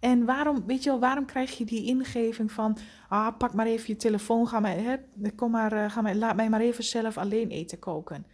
En 0.05 0.25
waarom, 0.25 0.65
weet 0.65 0.83
je 0.83 0.89
wel, 0.89 0.99
waarom 0.99 1.25
krijg 1.25 1.57
je 1.57 1.65
die 1.65 1.85
ingeving 1.85 2.51
van, 2.51 2.77
ah, 3.09 3.37
pak 3.37 3.53
maar 3.53 3.65
even 3.65 3.85
je 3.87 3.95
telefoon, 3.95 4.47
ga 4.47 4.59
maar, 4.59 4.77
hè, 4.77 4.95
kom 5.35 5.51
maar, 5.51 5.71
eh, 5.71 5.91
ga 5.91 6.01
maar, 6.01 6.15
laat 6.15 6.35
mij 6.35 6.49
maar 6.49 6.61
even 6.61 6.83
zelf 6.83 7.17
alleen 7.17 7.49
eten 7.49 7.79
koken. 7.79 8.25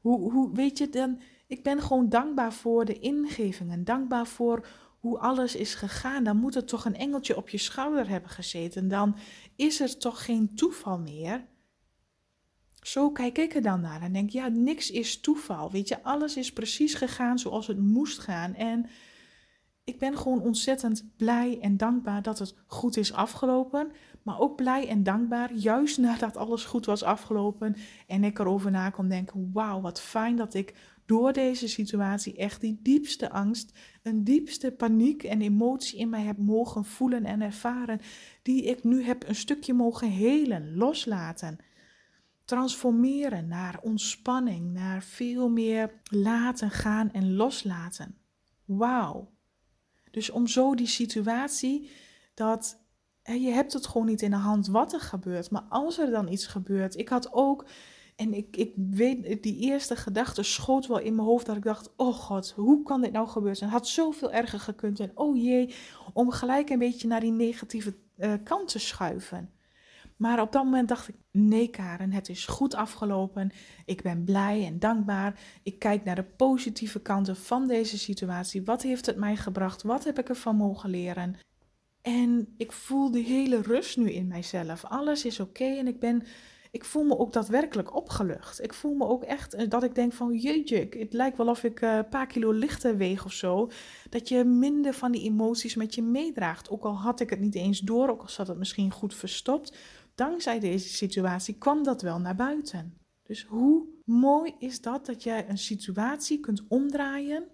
Hoe, 0.00 0.32
hoe, 0.32 0.54
weet 0.54 0.78
je, 0.78 0.88
dan, 0.88 1.20
ik 1.46 1.62
ben 1.62 1.82
gewoon 1.82 2.08
dankbaar 2.08 2.52
voor 2.52 2.84
de 2.84 2.98
ingevingen, 2.98 3.84
dankbaar 3.84 4.26
voor 4.26 4.66
hoe 5.00 5.18
alles 5.18 5.56
is 5.56 5.74
gegaan, 5.74 6.24
dan 6.24 6.36
moet 6.36 6.54
er 6.54 6.64
toch 6.64 6.84
een 6.84 6.96
engeltje 6.96 7.36
op 7.36 7.48
je 7.48 7.58
schouder 7.58 8.08
hebben 8.08 8.30
gezeten. 8.30 8.88
Dan 8.88 9.16
is 9.56 9.80
er 9.80 9.98
toch 9.98 10.24
geen 10.24 10.54
toeval 10.54 10.98
meer. 10.98 11.44
Zo 12.80 13.10
kijk 13.10 13.38
ik 13.38 13.54
er 13.54 13.62
dan 13.62 13.80
naar 13.80 14.02
en 14.02 14.12
denk, 14.12 14.30
ja, 14.30 14.48
niks 14.48 14.90
is 14.90 15.20
toeval. 15.20 15.70
Weet 15.70 15.88
je, 15.88 16.02
alles 16.02 16.36
is 16.36 16.52
precies 16.52 16.94
gegaan 16.94 17.38
zoals 17.38 17.66
het 17.66 17.78
moest 17.78 18.18
gaan. 18.18 18.54
En 18.54 18.86
ik 19.84 19.98
ben 19.98 20.18
gewoon 20.18 20.40
ontzettend 20.40 21.04
blij 21.16 21.58
en 21.60 21.76
dankbaar 21.76 22.22
dat 22.22 22.38
het 22.38 22.54
goed 22.66 22.96
is 22.96 23.12
afgelopen. 23.12 23.92
Maar 24.22 24.38
ook 24.40 24.56
blij 24.56 24.88
en 24.88 25.02
dankbaar, 25.02 25.52
juist 25.52 25.98
nadat 26.08 26.36
alles 26.36 26.64
goed 26.64 26.86
was 26.86 27.02
afgelopen. 27.02 27.76
En 28.06 28.24
ik 28.24 28.38
erover 28.38 28.70
na 28.70 28.90
kon 28.90 29.08
denken: 29.08 29.50
wauw, 29.52 29.80
wat 29.80 30.00
fijn 30.00 30.36
dat 30.36 30.54
ik 30.54 30.74
door 31.06 31.32
deze 31.32 31.68
situatie 31.68 32.36
echt 32.36 32.60
die 32.60 32.78
diepste 32.82 33.30
angst, 33.30 33.78
een 34.02 34.24
diepste 34.24 34.72
paniek 34.72 35.22
en 35.22 35.40
emotie 35.40 35.98
in 35.98 36.08
mij 36.08 36.22
heb 36.22 36.38
mogen 36.38 36.84
voelen 36.84 37.24
en 37.24 37.40
ervaren, 37.40 38.00
die 38.42 38.62
ik 38.62 38.84
nu 38.84 39.02
heb 39.02 39.28
een 39.28 39.34
stukje 39.34 39.74
mogen 39.74 40.10
helen, 40.10 40.76
loslaten. 40.76 41.58
Transformeren 42.44 43.48
naar 43.48 43.78
ontspanning, 43.82 44.72
naar 44.72 45.02
veel 45.02 45.48
meer 45.48 46.00
laten 46.10 46.70
gaan 46.70 47.12
en 47.12 47.34
loslaten. 47.34 48.16
Wauw. 48.64 49.33
Dus 50.14 50.30
om 50.30 50.46
zo 50.46 50.74
die 50.74 50.86
situatie, 50.86 51.90
dat 52.34 52.78
je 53.22 53.50
hebt 53.50 53.72
het 53.72 53.86
gewoon 53.86 54.06
niet 54.06 54.22
in 54.22 54.30
de 54.30 54.36
hand 54.36 54.66
wat 54.66 54.92
er 54.92 55.00
gebeurt. 55.00 55.50
Maar 55.50 55.64
als 55.68 55.98
er 55.98 56.10
dan 56.10 56.28
iets 56.28 56.46
gebeurt, 56.46 56.96
ik 56.96 57.08
had 57.08 57.32
ook 57.32 57.66
en 58.16 58.34
ik, 58.34 58.56
ik 58.56 58.72
weet, 58.76 59.42
die 59.42 59.58
eerste 59.58 59.96
gedachte 59.96 60.42
schoot 60.42 60.86
wel 60.86 60.98
in 60.98 61.14
mijn 61.14 61.26
hoofd 61.26 61.46
dat 61.46 61.56
ik 61.56 61.62
dacht, 61.62 61.92
oh 61.96 62.14
god, 62.14 62.52
hoe 62.56 62.82
kan 62.82 63.00
dit 63.00 63.12
nou 63.12 63.28
gebeuren? 63.28 63.62
Het 63.62 63.70
had 63.70 63.88
zoveel 63.88 64.32
erger 64.32 64.60
gekund 64.60 65.00
en 65.00 65.10
oh 65.14 65.36
jee, 65.36 65.74
om 66.12 66.30
gelijk 66.30 66.70
een 66.70 66.78
beetje 66.78 67.08
naar 67.08 67.20
die 67.20 67.32
negatieve 67.32 67.94
uh, 68.18 68.32
kant 68.44 68.68
te 68.68 68.78
schuiven. 68.78 69.50
Maar 70.16 70.40
op 70.40 70.52
dat 70.52 70.64
moment 70.64 70.88
dacht 70.88 71.08
ik, 71.08 71.14
nee 71.30 71.68
Karen, 71.68 72.12
het 72.12 72.28
is 72.28 72.46
goed 72.46 72.74
afgelopen. 72.74 73.52
Ik 73.84 74.02
ben 74.02 74.24
blij 74.24 74.66
en 74.66 74.78
dankbaar. 74.78 75.40
Ik 75.62 75.78
kijk 75.78 76.04
naar 76.04 76.14
de 76.14 76.24
positieve 76.24 77.00
kanten 77.00 77.36
van 77.36 77.66
deze 77.66 77.98
situatie. 77.98 78.64
Wat 78.64 78.82
heeft 78.82 79.06
het 79.06 79.16
mij 79.16 79.36
gebracht? 79.36 79.82
Wat 79.82 80.04
heb 80.04 80.18
ik 80.18 80.28
ervan 80.28 80.56
mogen 80.56 80.90
leren? 80.90 81.36
En 82.02 82.54
ik 82.56 82.72
voel 82.72 83.10
die 83.10 83.24
hele 83.24 83.62
rust 83.62 83.96
nu 83.96 84.10
in 84.10 84.26
mijzelf. 84.26 84.84
Alles 84.84 85.24
is 85.24 85.40
oké 85.40 85.64
en 85.64 85.86
ik 85.86 86.00
ben 86.00 86.22
ik 86.74 86.84
voel 86.84 87.04
me 87.04 87.18
ook 87.18 87.32
daadwerkelijk 87.32 87.96
opgelucht. 87.96 88.62
Ik 88.62 88.74
voel 88.74 88.94
me 88.94 89.06
ook 89.06 89.22
echt 89.22 89.54
eh, 89.54 89.68
dat 89.68 89.82
ik 89.82 89.94
denk 89.94 90.12
van 90.12 90.34
jeetje, 90.34 90.88
het 90.98 91.12
lijkt 91.12 91.36
wel 91.36 91.48
of 91.48 91.64
ik 91.64 91.80
eh, 91.80 91.96
een 91.96 92.08
paar 92.08 92.26
kilo 92.26 92.50
lichter 92.50 92.96
weeg 92.96 93.24
of 93.24 93.32
zo. 93.32 93.70
Dat 94.10 94.28
je 94.28 94.44
minder 94.44 94.94
van 94.94 95.12
die 95.12 95.22
emoties 95.22 95.74
met 95.74 95.94
je 95.94 96.02
meedraagt. 96.02 96.70
Ook 96.70 96.84
al 96.84 96.96
had 96.96 97.20
ik 97.20 97.30
het 97.30 97.40
niet 97.40 97.54
eens 97.54 97.80
door, 97.80 98.08
ook 98.08 98.20
al 98.20 98.28
zat 98.28 98.48
het 98.48 98.58
misschien 98.58 98.90
goed 98.90 99.14
verstopt. 99.14 99.76
Dankzij 100.14 100.60
deze 100.60 100.88
situatie 100.88 101.58
kwam 101.58 101.82
dat 101.82 102.02
wel 102.02 102.18
naar 102.18 102.36
buiten. 102.36 102.98
Dus 103.22 103.44
hoe 103.44 103.86
mooi 104.04 104.54
is 104.58 104.80
dat 104.80 105.06
dat 105.06 105.22
jij 105.22 105.48
een 105.48 105.58
situatie 105.58 106.40
kunt 106.40 106.64
omdraaien 106.68 107.48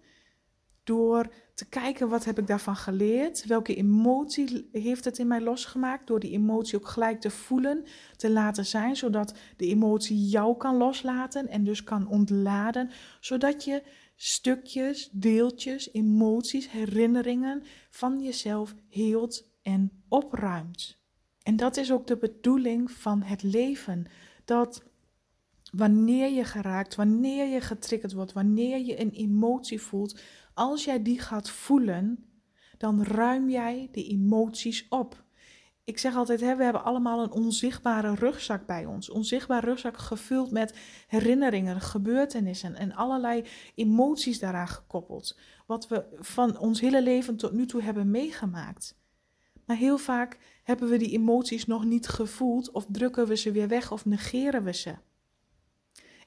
door 0.84 1.32
te 1.54 1.68
kijken 1.68 2.08
wat 2.08 2.24
heb 2.24 2.38
ik 2.38 2.46
daarvan 2.46 2.76
geleerd, 2.76 3.46
welke 3.46 3.74
emotie 3.74 4.68
heeft 4.72 5.04
het 5.04 5.18
in 5.18 5.26
mij 5.26 5.40
losgemaakt, 5.40 6.06
door 6.06 6.20
die 6.20 6.30
emotie 6.30 6.78
ook 6.78 6.88
gelijk 6.88 7.20
te 7.20 7.30
voelen, 7.30 7.84
te 8.16 8.30
laten 8.30 8.66
zijn, 8.66 8.96
zodat 8.96 9.34
de 9.56 9.66
emotie 9.66 10.16
jou 10.28 10.56
kan 10.56 10.76
loslaten 10.76 11.48
en 11.48 11.64
dus 11.64 11.84
kan 11.84 12.08
ontladen, 12.08 12.90
zodat 13.20 13.64
je 13.64 13.82
stukjes, 14.16 15.08
deeltjes, 15.12 15.92
emoties, 15.92 16.70
herinneringen 16.70 17.62
van 17.90 18.22
jezelf 18.22 18.74
heelt 18.88 19.48
en 19.62 20.02
opruimt. 20.08 20.99
En 21.50 21.56
dat 21.56 21.76
is 21.76 21.92
ook 21.92 22.06
de 22.06 22.16
bedoeling 22.16 22.90
van 22.90 23.22
het 23.22 23.42
leven, 23.42 24.06
dat 24.44 24.82
wanneer 25.72 26.30
je 26.30 26.44
geraakt, 26.44 26.94
wanneer 26.94 27.46
je 27.46 27.60
getriggerd 27.60 28.12
wordt, 28.12 28.32
wanneer 28.32 28.78
je 28.78 29.00
een 29.00 29.10
emotie 29.10 29.80
voelt, 29.80 30.20
als 30.54 30.84
jij 30.84 31.02
die 31.02 31.20
gaat 31.20 31.50
voelen, 31.50 32.24
dan 32.78 33.02
ruim 33.02 33.48
jij 33.48 33.88
de 33.92 34.04
emoties 34.04 34.86
op. 34.88 35.24
Ik 35.84 35.98
zeg 35.98 36.16
altijd, 36.16 36.40
hè, 36.40 36.56
we 36.56 36.64
hebben 36.64 36.84
allemaal 36.84 37.22
een 37.22 37.32
onzichtbare 37.32 38.14
rugzak 38.14 38.66
bij 38.66 38.86
ons. 38.86 39.10
Onzichtbare 39.10 39.66
rugzak 39.66 39.98
gevuld 39.98 40.50
met 40.50 40.78
herinneringen, 41.06 41.80
gebeurtenissen 41.80 42.74
en 42.74 42.94
allerlei 42.94 43.44
emoties 43.74 44.38
daaraan 44.38 44.68
gekoppeld. 44.68 45.38
Wat 45.66 45.88
we 45.88 46.04
van 46.18 46.58
ons 46.58 46.80
hele 46.80 47.02
leven 47.02 47.36
tot 47.36 47.52
nu 47.52 47.66
toe 47.66 47.82
hebben 47.82 48.10
meegemaakt. 48.10 48.99
Maar 49.70 49.78
heel 49.78 49.98
vaak 49.98 50.38
hebben 50.62 50.88
we 50.88 50.96
die 50.96 51.10
emoties 51.10 51.66
nog 51.66 51.84
niet 51.84 52.08
gevoeld 52.08 52.70
of 52.70 52.86
drukken 52.88 53.26
we 53.26 53.36
ze 53.36 53.52
weer 53.52 53.68
weg 53.68 53.92
of 53.92 54.04
negeren 54.04 54.64
we 54.64 54.72
ze. 54.72 54.94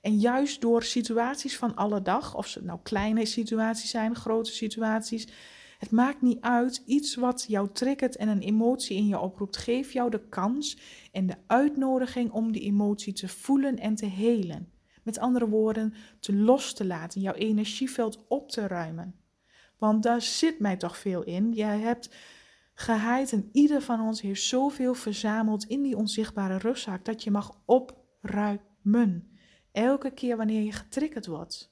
En 0.01 0.19
juist 0.19 0.61
door 0.61 0.83
situaties 0.83 1.57
van 1.57 1.75
alle 1.75 2.01
dag, 2.01 2.35
of 2.35 2.47
ze 2.47 2.63
nou 2.63 2.79
kleine 2.83 3.25
situaties 3.25 3.89
zijn, 3.89 4.15
grote 4.15 4.51
situaties, 4.51 5.27
Het 5.79 5.91
maakt 5.91 6.21
niet 6.21 6.41
uit, 6.41 6.83
iets 6.85 7.15
wat 7.15 7.45
jou 7.47 7.69
triggert 7.73 8.15
en 8.15 8.27
een 8.27 8.41
emotie 8.41 8.97
in 8.97 9.07
je 9.07 9.19
oproept, 9.19 9.57
geef 9.57 9.93
jou 9.93 10.09
de 10.09 10.27
kans 10.29 10.77
en 11.11 11.27
de 11.27 11.35
uitnodiging 11.47 12.31
om 12.31 12.51
die 12.51 12.61
emotie 12.61 13.13
te 13.13 13.27
voelen 13.27 13.77
en 13.77 13.95
te 13.95 14.05
helen. 14.05 14.71
Met 15.03 15.19
andere 15.19 15.47
woorden, 15.47 15.93
te 16.19 16.33
los 16.33 16.73
te 16.73 16.85
laten, 16.85 17.21
jouw 17.21 17.33
energieveld 17.33 18.25
op 18.27 18.51
te 18.51 18.67
ruimen. 18.67 19.15
Want 19.77 20.03
daar 20.03 20.21
zit 20.21 20.59
mij 20.59 20.77
toch 20.77 20.97
veel 20.97 21.23
in. 21.23 21.53
Jij 21.53 21.79
hebt 21.79 22.09
geheid 22.73 23.31
en 23.31 23.49
ieder 23.51 23.81
van 23.81 24.01
ons 24.01 24.21
heeft 24.21 24.43
zoveel 24.43 24.93
verzameld 24.93 25.63
in 25.63 25.81
die 25.81 25.97
onzichtbare 25.97 26.57
rugzak 26.57 27.05
dat 27.05 27.23
je 27.23 27.31
mag 27.31 27.61
opruimen. 27.65 29.37
Elke 29.71 30.11
keer 30.11 30.37
wanneer 30.37 30.63
je 30.63 30.71
getriggerd 30.71 31.25
wordt. 31.25 31.71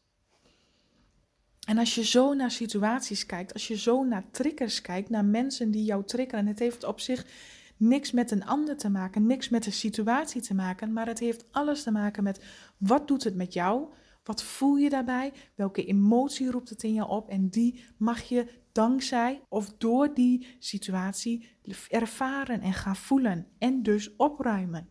En 1.67 1.77
als 1.77 1.95
je 1.95 2.03
zo 2.03 2.33
naar 2.33 2.51
situaties 2.51 3.25
kijkt, 3.25 3.53
als 3.53 3.67
je 3.67 3.77
zo 3.77 4.03
naar 4.03 4.31
triggers 4.31 4.81
kijkt, 4.81 5.09
naar 5.09 5.25
mensen 5.25 5.71
die 5.71 5.83
jou 5.83 6.05
triggeren, 6.05 6.47
het 6.47 6.59
heeft 6.59 6.83
op 6.83 6.99
zich 6.99 7.25
niks 7.77 8.11
met 8.11 8.31
een 8.31 8.45
ander 8.45 8.77
te 8.77 8.89
maken, 8.89 9.25
niks 9.25 9.49
met 9.49 9.63
de 9.63 9.71
situatie 9.71 10.41
te 10.41 10.53
maken, 10.53 10.93
maar 10.93 11.07
het 11.07 11.19
heeft 11.19 11.45
alles 11.51 11.83
te 11.83 11.91
maken 11.91 12.23
met 12.23 12.43
wat 12.77 13.07
doet 13.07 13.23
het 13.23 13.35
met 13.35 13.53
jou? 13.53 13.87
Wat 14.23 14.43
voel 14.43 14.75
je 14.75 14.89
daarbij? 14.89 15.33
Welke 15.55 15.85
emotie 15.85 16.51
roept 16.51 16.69
het 16.69 16.83
in 16.83 16.93
je 16.93 17.07
op? 17.07 17.29
En 17.29 17.49
die 17.49 17.83
mag 17.97 18.21
je 18.21 18.47
dankzij 18.73 19.41
of 19.49 19.73
door 19.77 20.13
die 20.13 20.55
situatie 20.59 21.47
ervaren 21.89 22.61
en 22.61 22.73
gaan 22.73 22.95
voelen 22.95 23.47
en 23.57 23.83
dus 23.83 24.15
opruimen. 24.15 24.89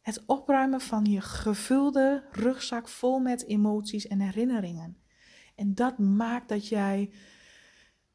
Het 0.00 0.22
opruimen 0.26 0.80
van 0.80 1.04
je 1.04 1.20
gevulde 1.20 2.24
rugzak 2.30 2.88
vol 2.88 3.18
met 3.18 3.46
emoties 3.46 4.06
en 4.06 4.20
herinneringen. 4.20 4.96
En 5.54 5.74
dat 5.74 5.98
maakt 5.98 6.48
dat 6.48 6.68
jij 6.68 7.12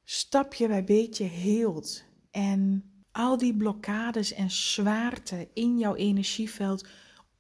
stapje 0.04 0.68
bij 0.68 0.84
beetje 0.84 1.24
heelt. 1.24 2.06
En 2.32 2.90
al 3.12 3.38
die 3.38 3.56
blokkades 3.56 4.34
en 4.34 4.52
zwaarte 4.52 5.50
in 5.54 5.78
jouw 5.78 5.96
energieveld 5.96 6.88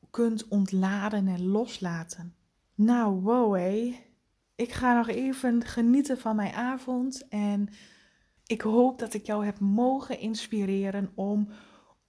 kunt 0.09 0.47
ontladen 0.47 1.27
en 1.27 1.45
loslaten. 1.45 2.35
Nou, 2.75 3.21
wow 3.21 3.55
hé. 3.55 3.95
Ik 4.55 4.71
ga 4.71 4.95
nog 4.95 5.07
even 5.07 5.63
genieten 5.63 6.17
van 6.17 6.35
mijn 6.35 6.53
avond. 6.53 7.27
En 7.27 7.69
ik 8.45 8.61
hoop 8.61 8.99
dat 8.99 9.13
ik 9.13 9.25
jou 9.25 9.45
heb 9.45 9.59
mogen 9.59 10.19
inspireren 10.19 11.11
om 11.15 11.47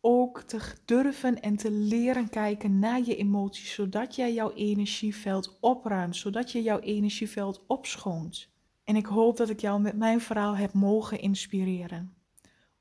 ook 0.01 0.43
te 0.43 0.61
durven 0.85 1.41
en 1.41 1.57
te 1.57 1.71
leren 1.71 2.29
kijken 2.29 2.79
naar 2.79 3.01
je 3.05 3.17
emoties, 3.17 3.73
zodat 3.73 4.15
jij 4.15 4.33
jouw 4.33 4.53
energieveld 4.53 5.59
opruimt, 5.61 6.17
zodat 6.17 6.53
je 6.53 6.63
jouw 6.63 6.81
energieveld 6.81 7.65
opschoont. 7.67 8.49
En 8.85 8.97
ik 8.97 9.07
hoop 9.07 9.37
dat 9.37 9.51
ik 9.51 9.61
jou 9.61 9.81
met 9.81 9.97
mijn 9.97 10.21
verhaal 10.21 10.57
heb 10.57 10.73
mogen 10.73 11.21
inspireren. 11.21 12.15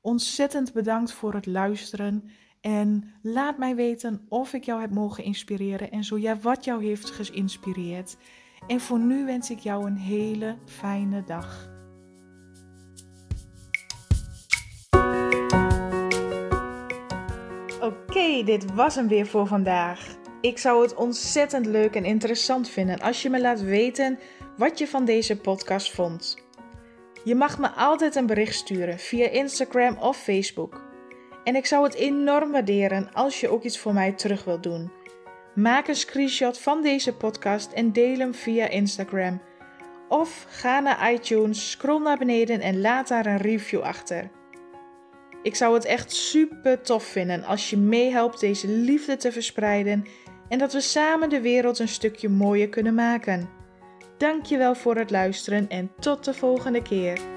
Ontzettend 0.00 0.72
bedankt 0.72 1.12
voor 1.12 1.34
het 1.34 1.46
luisteren 1.46 2.30
en 2.60 3.14
laat 3.22 3.58
mij 3.58 3.74
weten 3.74 4.26
of 4.28 4.52
ik 4.52 4.64
jou 4.64 4.80
heb 4.80 4.90
mogen 4.90 5.24
inspireren 5.24 5.90
en 5.90 6.04
zo 6.04 6.18
ja, 6.18 6.38
wat 6.38 6.64
jou 6.64 6.84
heeft 6.84 7.10
geïnspireerd. 7.10 8.16
En 8.66 8.80
voor 8.80 8.98
nu 8.98 9.24
wens 9.24 9.50
ik 9.50 9.58
jou 9.58 9.86
een 9.86 9.96
hele 9.96 10.56
fijne 10.64 11.24
dag. 11.24 11.68
Oké, 17.80 18.42
dit 18.44 18.74
was 18.74 18.94
hem 18.94 19.08
weer 19.08 19.26
voor 19.26 19.46
vandaag. 19.46 20.16
Ik 20.40 20.58
zou 20.58 20.82
het 20.82 20.94
ontzettend 20.94 21.66
leuk 21.66 21.94
en 21.94 22.04
interessant 22.04 22.68
vinden 22.68 23.00
als 23.00 23.22
je 23.22 23.30
me 23.30 23.40
laat 23.40 23.60
weten 23.60 24.18
wat 24.56 24.78
je 24.78 24.88
van 24.88 25.04
deze 25.04 25.36
podcast 25.40 25.94
vond. 25.94 26.36
Je 27.24 27.34
mag 27.34 27.58
me 27.58 27.70
altijd 27.70 28.14
een 28.14 28.26
bericht 28.26 28.54
sturen 28.54 28.98
via 28.98 29.28
Instagram 29.28 29.96
of 29.98 30.16
Facebook. 30.16 30.84
En 31.44 31.56
ik 31.56 31.66
zou 31.66 31.84
het 31.84 31.94
enorm 31.94 32.50
waarderen 32.50 33.12
als 33.12 33.40
je 33.40 33.48
ook 33.48 33.62
iets 33.62 33.78
voor 33.78 33.92
mij 33.92 34.12
terug 34.12 34.44
wilt 34.44 34.62
doen. 34.62 34.90
Maak 35.56 35.88
een 35.88 35.96
screenshot 35.96 36.58
van 36.58 36.82
deze 36.82 37.14
podcast 37.14 37.72
en 37.72 37.92
deel 37.92 38.18
hem 38.18 38.34
via 38.34 38.68
Instagram. 38.68 39.40
Of 40.08 40.46
ga 40.48 40.80
naar 40.80 41.12
iTunes, 41.12 41.70
scroll 41.70 42.02
naar 42.02 42.18
beneden 42.18 42.60
en 42.60 42.80
laat 42.80 43.08
daar 43.08 43.26
een 43.26 43.36
review 43.36 43.80
achter. 43.80 44.30
Ik 45.42 45.54
zou 45.54 45.74
het 45.74 45.84
echt 45.84 46.12
super 46.12 46.80
tof 46.80 47.04
vinden 47.04 47.44
als 47.44 47.70
je 47.70 47.76
meehelpt 47.76 48.40
deze 48.40 48.68
liefde 48.68 49.16
te 49.16 49.32
verspreiden 49.32 50.04
en 50.48 50.58
dat 50.58 50.72
we 50.72 50.80
samen 50.80 51.28
de 51.28 51.40
wereld 51.40 51.78
een 51.78 51.88
stukje 51.88 52.28
mooier 52.28 52.68
kunnen 52.68 52.94
maken. 52.94 53.48
Dankjewel 54.16 54.74
voor 54.74 54.96
het 54.96 55.10
luisteren 55.10 55.68
en 55.68 55.92
tot 55.98 56.24
de 56.24 56.34
volgende 56.34 56.82
keer. 56.82 57.35